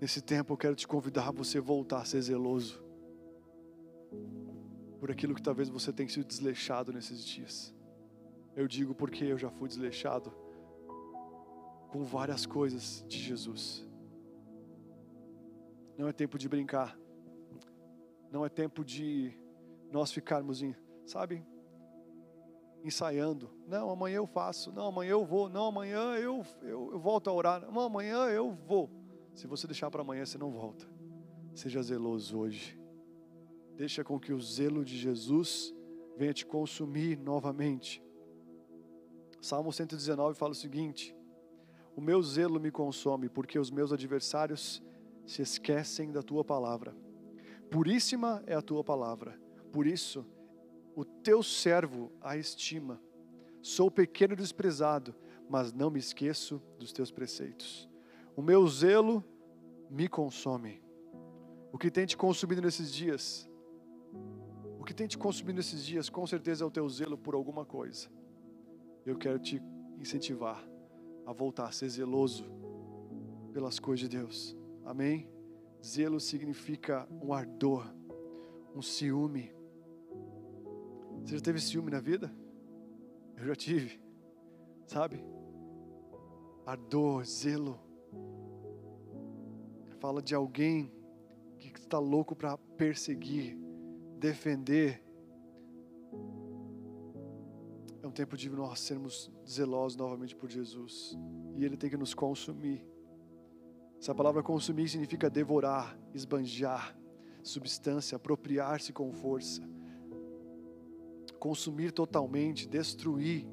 [0.00, 2.82] Nesse tempo eu quero te convidar a você voltar a ser zeloso
[5.00, 7.74] por aquilo que talvez você tenha sido desleixado nesses dias.
[8.54, 10.32] Eu digo porque eu já fui desleixado
[11.88, 13.86] com várias coisas de Jesus.
[15.96, 16.98] Não é tempo de brincar.
[18.30, 19.32] Não é tempo de
[19.90, 20.74] nós ficarmos, em,
[21.06, 21.44] sabe,
[22.84, 23.50] ensaiando.
[23.66, 24.72] Não, amanhã eu faço.
[24.72, 25.48] Não, amanhã eu vou.
[25.48, 27.60] Não, amanhã eu, eu, eu volto a orar.
[27.70, 28.90] Não, amanhã eu vou.
[29.34, 30.86] Se você deixar para amanhã, você não volta.
[31.54, 32.78] Seja zeloso hoje.
[33.76, 35.74] Deixa com que o zelo de Jesus
[36.16, 38.02] venha te consumir novamente.
[39.40, 41.14] Salmo 119 fala o seguinte:
[41.94, 44.82] O meu zelo me consome, porque os meus adversários
[45.24, 46.96] se esquecem da tua palavra.
[47.70, 49.38] Puríssima é a tua palavra,
[49.70, 50.26] por isso
[50.98, 53.00] o teu servo a estima.
[53.62, 55.14] Sou pequeno e desprezado,
[55.48, 57.88] mas não me esqueço dos teus preceitos.
[58.36, 59.24] O meu zelo
[59.90, 60.82] me consome.
[61.72, 63.48] O que tem te consumido nesses dias?
[64.88, 68.08] que tem te consumido nesses dias, com certeza é o teu zelo por alguma coisa.
[69.04, 69.62] Eu quero te
[70.00, 70.66] incentivar
[71.26, 72.50] a voltar a ser zeloso
[73.52, 74.56] pelas coisas de Deus.
[74.86, 75.30] Amém?
[75.84, 77.86] Zelo significa um ardor,
[78.74, 79.52] um ciúme.
[81.24, 82.32] Você já teve ciúme na vida?
[83.36, 84.00] Eu já tive,
[84.86, 85.22] sabe?
[86.66, 87.78] Ardor, zelo.
[90.00, 90.92] fala de alguém
[91.58, 93.58] que está louco para perseguir,
[94.18, 95.02] defender.
[98.02, 101.16] É um tempo de nós sermos zelosos novamente por Jesus.
[101.56, 102.84] E Ele tem que nos consumir.
[104.00, 106.96] Essa palavra consumir significa devorar, esbanjar,
[107.42, 109.62] substância, apropriar-se com força.
[111.38, 113.46] Consumir totalmente, destruir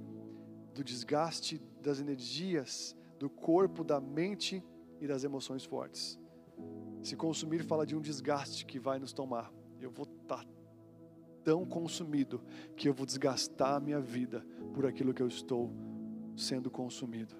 [0.73, 4.63] do desgaste das energias do corpo, da mente
[4.99, 6.19] e das emoções fortes.
[7.01, 9.51] Se consumir fala de um desgaste que vai nos tomar.
[9.79, 10.45] Eu vou estar tá
[11.43, 12.41] tão consumido
[12.75, 15.71] que eu vou desgastar a minha vida por aquilo que eu estou
[16.35, 17.35] sendo consumido.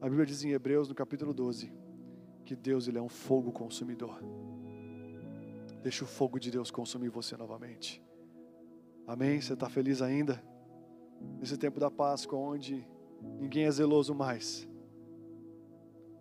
[0.00, 1.72] A Bíblia diz em Hebreus, no capítulo 12,
[2.44, 4.20] que Deus ele é um fogo consumidor.
[5.82, 8.02] Deixa o fogo de Deus consumir você novamente.
[9.08, 9.40] Amém?
[9.40, 10.38] Você está feliz ainda?
[11.40, 12.86] Nesse tempo da Páscoa, onde
[13.40, 14.68] ninguém é zeloso mais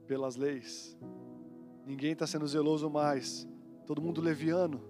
[0.07, 0.97] pelas leis,
[1.85, 3.45] ninguém está sendo zeloso mais,
[3.85, 4.81] todo mundo leviano,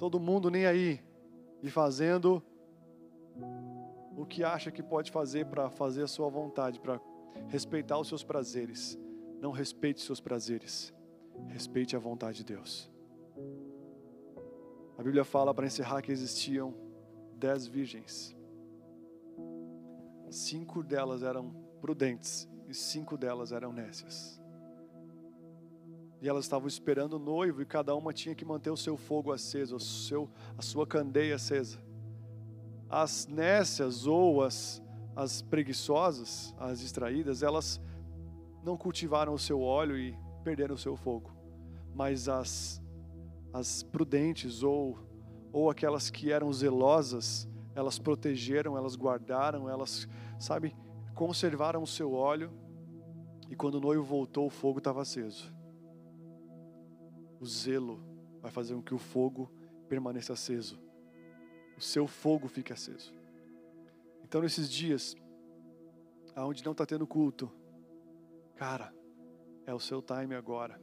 [0.00, 1.00] todo mundo nem aí,
[1.62, 2.42] e fazendo
[4.16, 7.00] o que acha que pode fazer para fazer a sua vontade, para
[7.46, 8.98] respeitar os seus prazeres.
[9.40, 10.92] Não respeite os seus prazeres,
[11.46, 12.90] respeite a vontade de Deus.
[14.98, 16.90] A Bíblia fala para encerrar que existiam
[17.42, 18.36] dez virgens.
[20.30, 24.40] Cinco delas eram prudentes e cinco delas eram nécias.
[26.20, 29.32] E elas estavam esperando o noivo e cada uma tinha que manter o seu fogo
[29.32, 31.80] aceso, o seu, a sua candeia acesa.
[32.88, 34.80] As nécias ou as,
[35.16, 37.80] as preguiçosas, as distraídas, elas
[38.62, 41.32] não cultivaram o seu óleo e perderam o seu fogo.
[41.92, 42.80] Mas as,
[43.52, 44.96] as prudentes ou,
[45.52, 50.74] ou aquelas que eram zelosas, elas protegeram, elas guardaram, elas, sabe,
[51.14, 52.50] conservaram o seu óleo.
[53.48, 55.54] E quando o noivo voltou, o fogo estava aceso.
[57.38, 58.00] O zelo
[58.40, 59.50] vai fazer com que o fogo
[59.88, 60.80] permaneça aceso.
[61.76, 63.12] O seu fogo fique aceso.
[64.22, 65.14] Então, nesses dias,
[66.34, 67.52] aonde não está tendo culto,
[68.56, 68.94] cara,
[69.66, 70.80] é o seu time agora.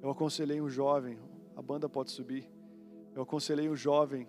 [0.00, 1.18] Eu aconselhei um jovem,
[1.54, 2.55] a banda pode subir.
[3.16, 4.28] Eu aconselhei um jovem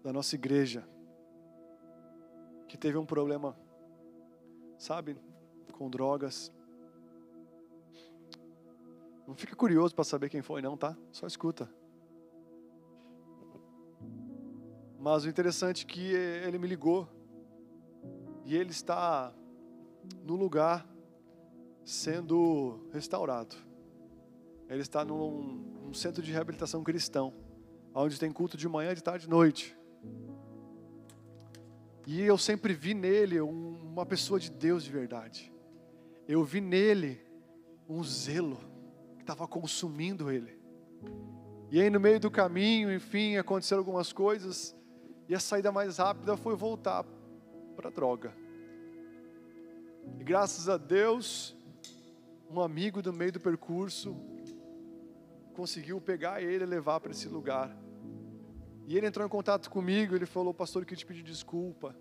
[0.00, 0.88] da nossa igreja
[2.68, 3.58] que teve um problema,
[4.78, 5.16] sabe,
[5.72, 6.52] com drogas.
[9.26, 10.96] Não fica curioso para saber quem foi, não, tá?
[11.10, 11.68] Só escuta.
[14.96, 17.08] Mas o interessante é que ele me ligou
[18.44, 19.34] e ele está
[20.22, 20.88] no lugar
[21.84, 23.56] sendo restaurado.
[24.68, 27.47] Ele está num, num centro de reabilitação cristão,
[27.94, 29.76] onde tem culto de manhã, de tarde e de noite.
[32.06, 35.52] E eu sempre vi nele uma pessoa de Deus de verdade.
[36.26, 37.20] Eu vi nele
[37.88, 38.58] um zelo
[39.16, 40.58] que estava consumindo ele.
[41.70, 44.74] E aí no meio do caminho, enfim, aconteceram algumas coisas.
[45.28, 47.04] E a saída mais rápida foi voltar
[47.76, 48.34] para a droga.
[50.18, 51.54] E graças a Deus,
[52.50, 54.16] um amigo do meio do percurso
[55.58, 57.76] conseguiu pegar ele e levar para esse lugar.
[58.86, 61.96] E ele entrou em contato comigo, ele falou, pastor, eu queria te pedir desculpa.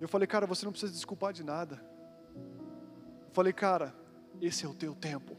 [0.00, 1.84] Eu falei, cara, você não precisa desculpar de nada.
[3.26, 3.92] Eu falei, cara,
[4.40, 5.36] esse é o teu tempo.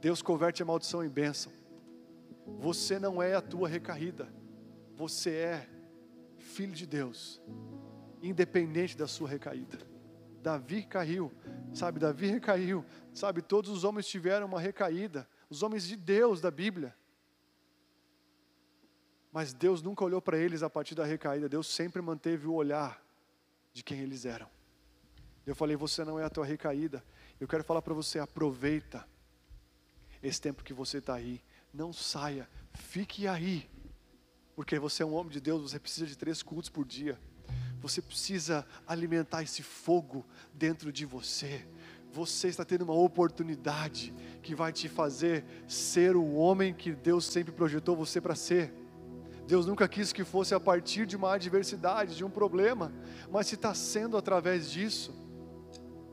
[0.00, 1.50] Deus converte a maldição em bênção.
[2.60, 4.32] Você não é a tua recaída.
[4.94, 5.68] Você é
[6.38, 7.42] filho de Deus,
[8.22, 9.78] independente da sua recaída.
[10.42, 11.32] Davi caiu,
[11.72, 12.00] sabe?
[12.00, 12.84] Davi recaiu,
[13.14, 13.40] sabe?
[13.40, 16.94] Todos os homens tiveram uma recaída, os homens de Deus da Bíblia.
[19.32, 23.02] Mas Deus nunca olhou para eles a partir da recaída, Deus sempre manteve o olhar
[23.72, 24.48] de quem eles eram.
[25.46, 27.02] Eu falei, você não é a tua recaída.
[27.40, 29.08] Eu quero falar para você, aproveita
[30.22, 31.40] esse tempo que você está aí.
[31.72, 33.68] Não saia, fique aí.
[34.54, 37.18] Porque você é um homem de Deus, você precisa de três cultos por dia.
[37.82, 40.24] Você precisa alimentar esse fogo
[40.54, 41.66] dentro de você.
[42.12, 47.52] Você está tendo uma oportunidade que vai te fazer ser o homem que Deus sempre
[47.52, 48.72] projetou você para ser.
[49.46, 52.92] Deus nunca quis que fosse a partir de uma adversidade, de um problema,
[53.30, 55.12] mas se está sendo através disso,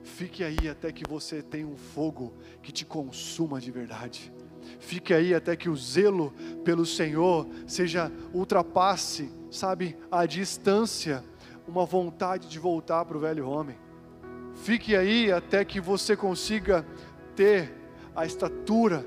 [0.03, 4.34] fique aí até que você tenha um fogo que te consuma de verdade.
[4.80, 11.24] Fique aí até que o zelo pelo Senhor seja ultrapasse, sabe, a distância,
[11.70, 13.78] uma vontade de voltar para o velho homem.
[14.55, 16.86] Fique aí até que você consiga
[17.36, 17.72] ter
[18.15, 19.05] a estatura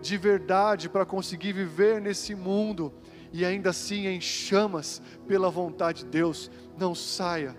[0.00, 2.92] de verdade para conseguir viver nesse mundo
[3.32, 6.50] e ainda assim em chamas pela vontade de Deus.
[6.78, 7.56] Não saia.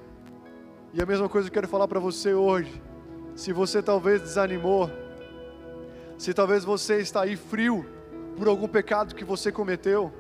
[0.94, 2.82] E a mesma coisa que eu quero falar para você hoje.
[3.36, 4.90] Se você talvez desanimou,
[6.18, 7.86] se talvez você está aí frio
[8.38, 10.14] por algum pecado que você cometeu,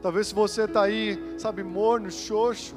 [0.00, 2.74] talvez se você está aí, sabe, morno, xoxo,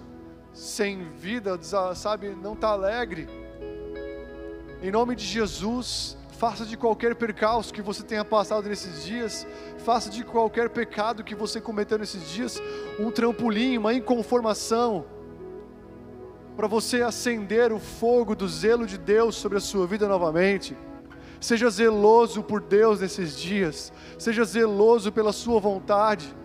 [0.53, 1.57] sem vida,
[1.95, 3.27] sabe, não está alegre.
[4.81, 9.45] Em nome de Jesus, faça de qualquer percalço que você tenha passado nesses dias,
[9.77, 12.59] faça de qualquer pecado que você cometeu nesses dias
[12.99, 15.05] um trampolim, uma inconformação
[16.55, 20.75] para você acender o fogo do zelo de Deus sobre a sua vida novamente.
[21.39, 26.35] Seja zeloso por Deus nesses dias, seja zeloso pela sua vontade.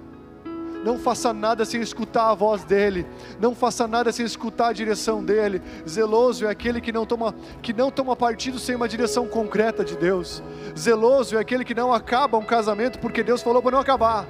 [0.86, 3.04] Não faça nada sem escutar a voz dele,
[3.40, 5.60] não faça nada sem escutar a direção dele.
[5.84, 9.96] Zeloso é aquele que não toma que não toma partido sem uma direção concreta de
[9.96, 10.40] Deus.
[10.78, 14.28] Zeloso é aquele que não acaba um casamento porque Deus falou para não acabar.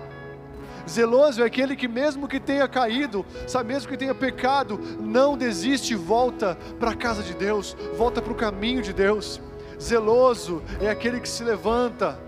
[0.89, 5.93] Zeloso é aquele que, mesmo que tenha caído, sabe, mesmo que tenha pecado, não desiste
[5.93, 9.43] e volta para a casa de Deus, volta para o caminho de Deus.
[9.79, 12.19] Zeloso é aquele que se levanta,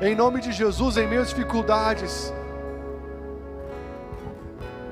[0.00, 2.32] em nome de Jesus, em meio às dificuldades.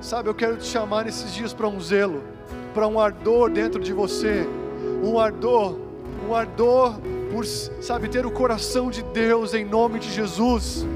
[0.00, 2.22] Sabe, eu quero te chamar nesses dias para um zelo,
[2.72, 4.46] para um ardor dentro de você,
[5.02, 5.78] um ardor,
[6.28, 6.94] um ardor
[7.30, 10.86] por, sabe, ter o coração de Deus em nome de Jesus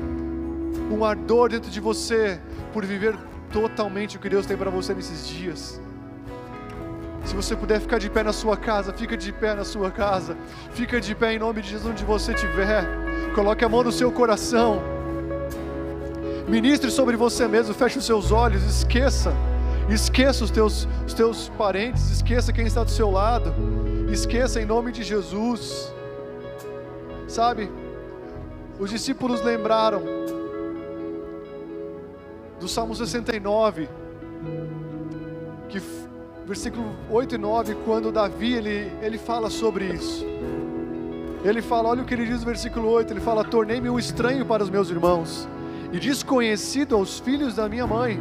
[0.91, 2.41] um ardor dentro de você
[2.73, 3.17] por viver
[3.53, 5.81] totalmente o que Deus tem para você nesses dias.
[7.25, 10.37] Se você puder ficar de pé na sua casa, fica de pé na sua casa.
[10.73, 12.85] Fica de pé em nome de Jesus onde você estiver.
[13.35, 14.94] Coloque a mão no seu coração.
[16.49, 19.33] Ministre sobre você mesmo, feche os seus olhos, esqueça.
[19.89, 23.55] Esqueça os teus, os teus parentes, esqueça quem está do seu lado.
[24.11, 25.93] Esqueça em nome de Jesus.
[27.27, 27.71] Sabe?
[28.79, 30.03] Os discípulos lembraram
[32.61, 33.89] do Salmo 69,
[35.69, 35.81] que
[36.47, 40.27] versículo 8 e 9, quando Davi ele, ele fala sobre isso.
[41.43, 44.47] Ele fala, olha o que ele diz no versículo 8, ele fala: "Tornei-me um estranho
[44.47, 45.49] para os meus irmãos
[45.95, 48.19] e desconhecido aos filhos da minha mãe,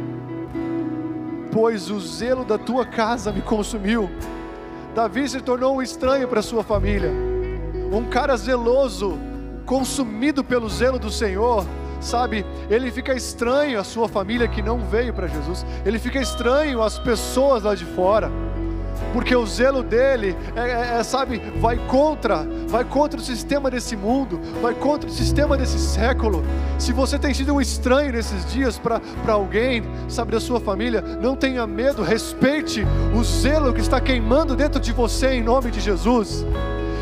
[1.50, 4.08] pois o zelo da tua casa me consumiu."
[4.94, 7.10] Davi se tornou um estranho para sua família.
[7.92, 9.18] Um cara zeloso,
[9.66, 11.66] consumido pelo zelo do Senhor,
[12.00, 12.46] sabe?
[12.70, 16.96] Ele fica estranho a sua família que não veio para Jesus, ele fica estranho às
[16.96, 18.30] pessoas lá de fora,
[19.14, 23.96] porque o zelo dele é, é, é, sabe, vai contra, vai contra o sistema desse
[23.96, 26.42] mundo, vai contra o sistema desse século.
[26.80, 31.36] Se você tem sido um estranho nesses dias para alguém, sabe, da sua família, não
[31.36, 32.84] tenha medo, respeite
[33.16, 36.44] o zelo que está queimando dentro de você em nome de Jesus.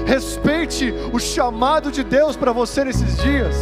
[0.05, 3.57] Respeite o chamado de Deus para você nesses dias.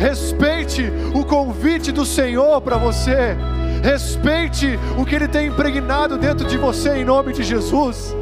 [0.00, 0.82] Respeite
[1.14, 3.36] o convite do Senhor para você.
[3.84, 8.16] Respeite o que Ele tem impregnado dentro de você, em nome de Jesus.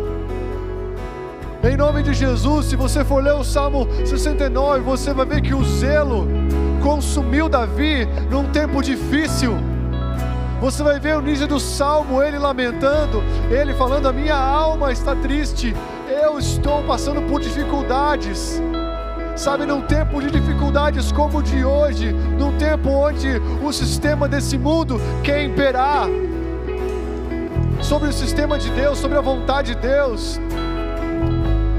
[1.62, 5.54] Em nome de Jesus, se você for ler o Salmo 69, você vai ver que
[5.54, 6.26] o zelo
[6.82, 9.52] consumiu Davi num tempo difícil.
[10.60, 15.14] Você vai ver o início do salmo, ele lamentando, ele falando: A minha alma está
[15.14, 15.72] triste,
[16.24, 18.60] eu estou passando por dificuldades.
[19.35, 24.59] Sabe, num tempo de dificuldades como o de hoje, num tempo onde o sistema desse
[24.59, 26.07] mundo quer imperar
[27.80, 30.39] sobre o sistema de Deus, sobre a vontade de Deus.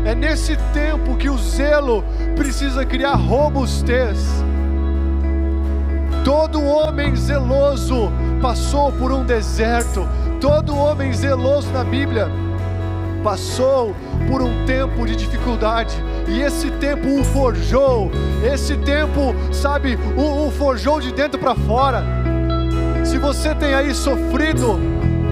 [0.03, 2.03] É nesse tempo que o zelo
[2.35, 4.43] precisa criar robustez.
[6.25, 10.07] Todo homem zeloso passou por um deserto.
[10.41, 12.27] Todo homem zeloso na Bíblia
[13.23, 13.95] passou
[14.29, 15.95] por um tempo de dificuldade
[16.27, 18.11] e esse tempo o forjou,
[18.43, 22.03] esse tempo, sabe, o, o forjou de dentro para fora.
[23.03, 24.79] Se você tem aí sofrido,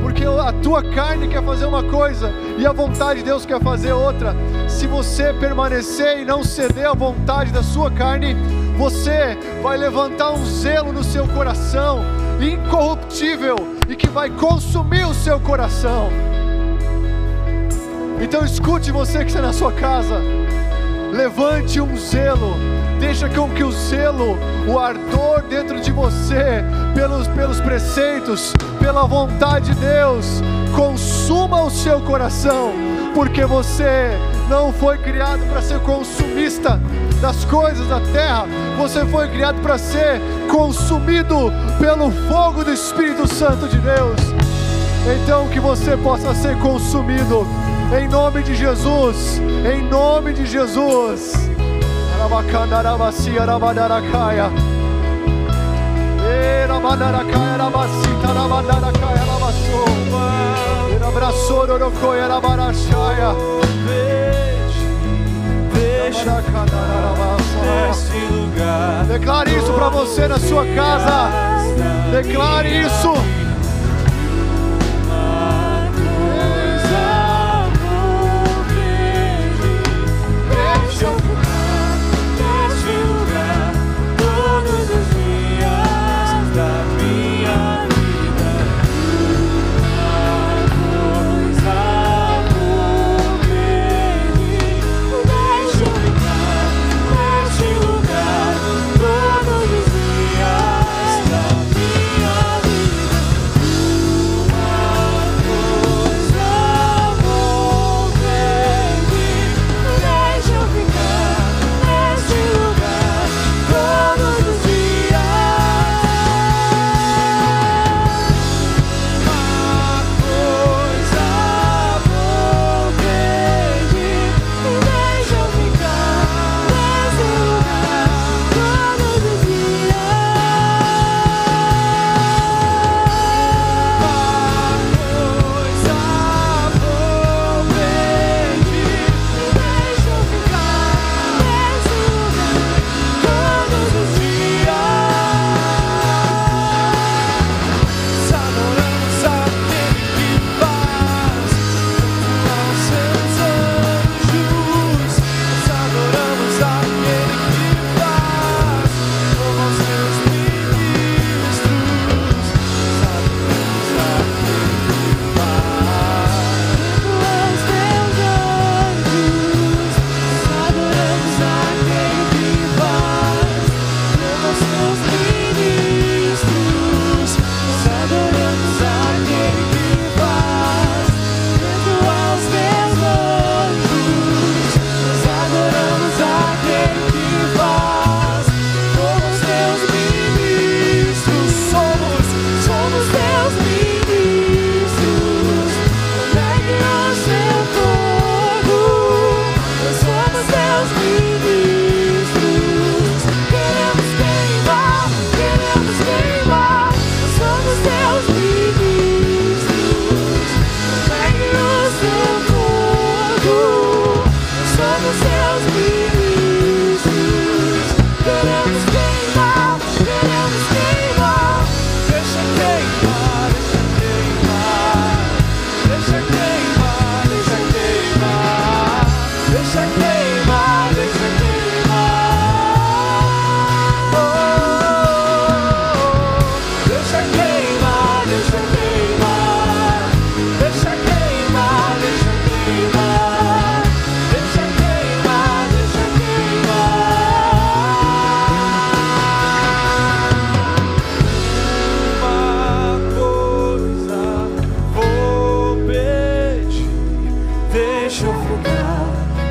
[0.01, 3.91] porque a tua carne quer fazer uma coisa e a vontade de Deus quer fazer
[3.91, 4.35] outra,
[4.67, 8.35] se você permanecer e não ceder à vontade da sua carne,
[8.77, 12.01] você vai levantar um zelo no seu coração,
[12.41, 13.55] incorruptível
[13.87, 16.30] e que vai consumir o seu coração.
[18.21, 20.21] Então escute você que está na sua casa.
[21.11, 22.55] Levante um zelo,
[22.99, 26.63] deixa com que o zelo, o ardor dentro de você,
[26.93, 30.41] pelos, pelos preceitos, pela vontade de Deus,
[30.73, 32.71] consuma o seu coração,
[33.13, 34.11] porque você
[34.47, 36.79] não foi criado para ser consumista
[37.19, 38.45] das coisas da terra,
[38.77, 44.19] você foi criado para ser consumido pelo fogo do Espírito Santo de Deus.
[45.21, 47.45] Então que você possa ser consumido
[47.97, 51.33] em nome de Jesus, em nome de Jesus.
[69.07, 71.29] Declare isso para você na sua casa.
[72.11, 73.40] Declare isso.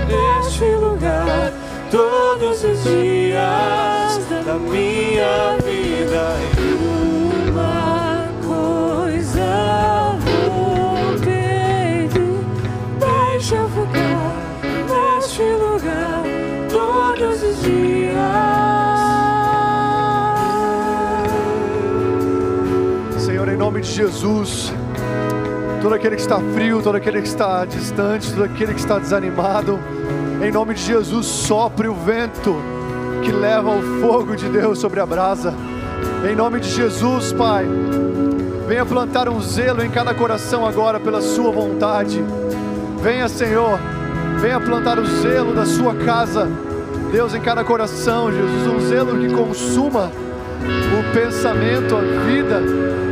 [0.06, 1.52] Neste lugar
[1.90, 6.36] todos os dias da minha vida.
[7.48, 10.16] Uma coisa
[10.46, 12.44] vou pedir.
[12.98, 14.36] Deixa eu ficar
[14.88, 16.22] neste lugar
[16.70, 18.20] todos os dias.
[23.18, 24.72] Senhor, em nome de Jesus,
[25.80, 29.78] todo aquele que está frio, todo aquele que está distante, todo aquele que está desanimado,
[30.42, 32.56] em nome de Jesus, sopre o vento
[33.24, 35.54] que leva o fogo de Deus sobre a brasa.
[36.30, 37.66] Em nome de Jesus, Pai,
[38.66, 42.22] venha plantar um zelo em cada coração agora pela Sua vontade.
[43.02, 43.78] Venha, Senhor,
[44.40, 46.48] venha plantar o zelo da Sua casa,
[47.10, 50.10] Deus, em cada coração, Jesus, um zelo que consuma
[50.98, 52.62] o pensamento, a vida,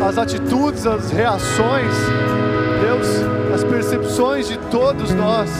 [0.07, 1.93] as atitudes, as reações,
[3.59, 5.51] as percepções de todos nós.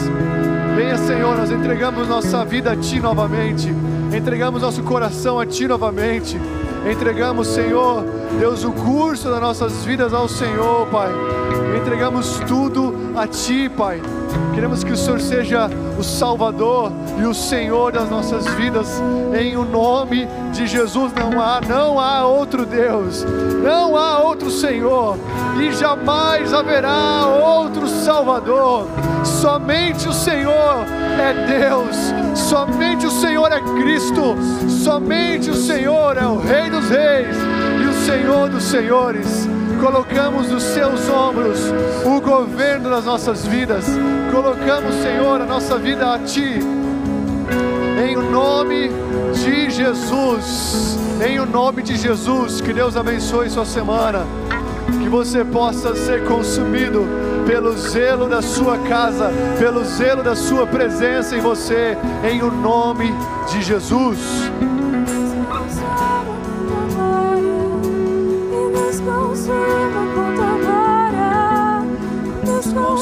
[0.75, 3.67] Venha, Senhor, nós entregamos nossa vida a Ti novamente,
[4.15, 6.39] entregamos nosso coração a Ti novamente,
[6.89, 8.05] entregamos, Senhor,
[8.39, 11.09] Deus, o curso das nossas vidas ao Senhor, Pai.
[11.77, 14.01] Entregamos tudo a Ti, Pai.
[14.53, 19.01] Queremos que o Senhor seja o Salvador e o Senhor das nossas vidas.
[19.39, 23.25] Em o nome de Jesus não há, não há outro Deus,
[23.63, 25.17] não há outro Senhor
[25.61, 28.87] e jamais haverá outro Salvador.
[29.23, 30.85] Somente o Senhor
[31.19, 31.95] é Deus,
[32.35, 34.35] somente o Senhor é Cristo,
[34.83, 37.37] somente o Senhor é o Rei dos Reis
[37.81, 39.47] e o Senhor dos Senhores.
[39.79, 41.59] Colocamos nos seus ombros
[42.05, 43.85] o governo das nossas vidas,
[44.31, 46.59] colocamos, Senhor, a nossa vida a Ti.
[48.29, 48.89] nome
[49.33, 50.97] de Jesus.
[51.21, 54.25] Em o nome de Jesus, que Deus abençoe sua semana.
[55.01, 57.05] Que você possa ser consumido
[57.45, 63.13] pelo zelo da sua casa, pelo zelo da sua presença em você, em o nome
[63.51, 64.19] de Jesus.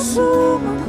[0.08, 0.22] そ
[0.60, 0.87] の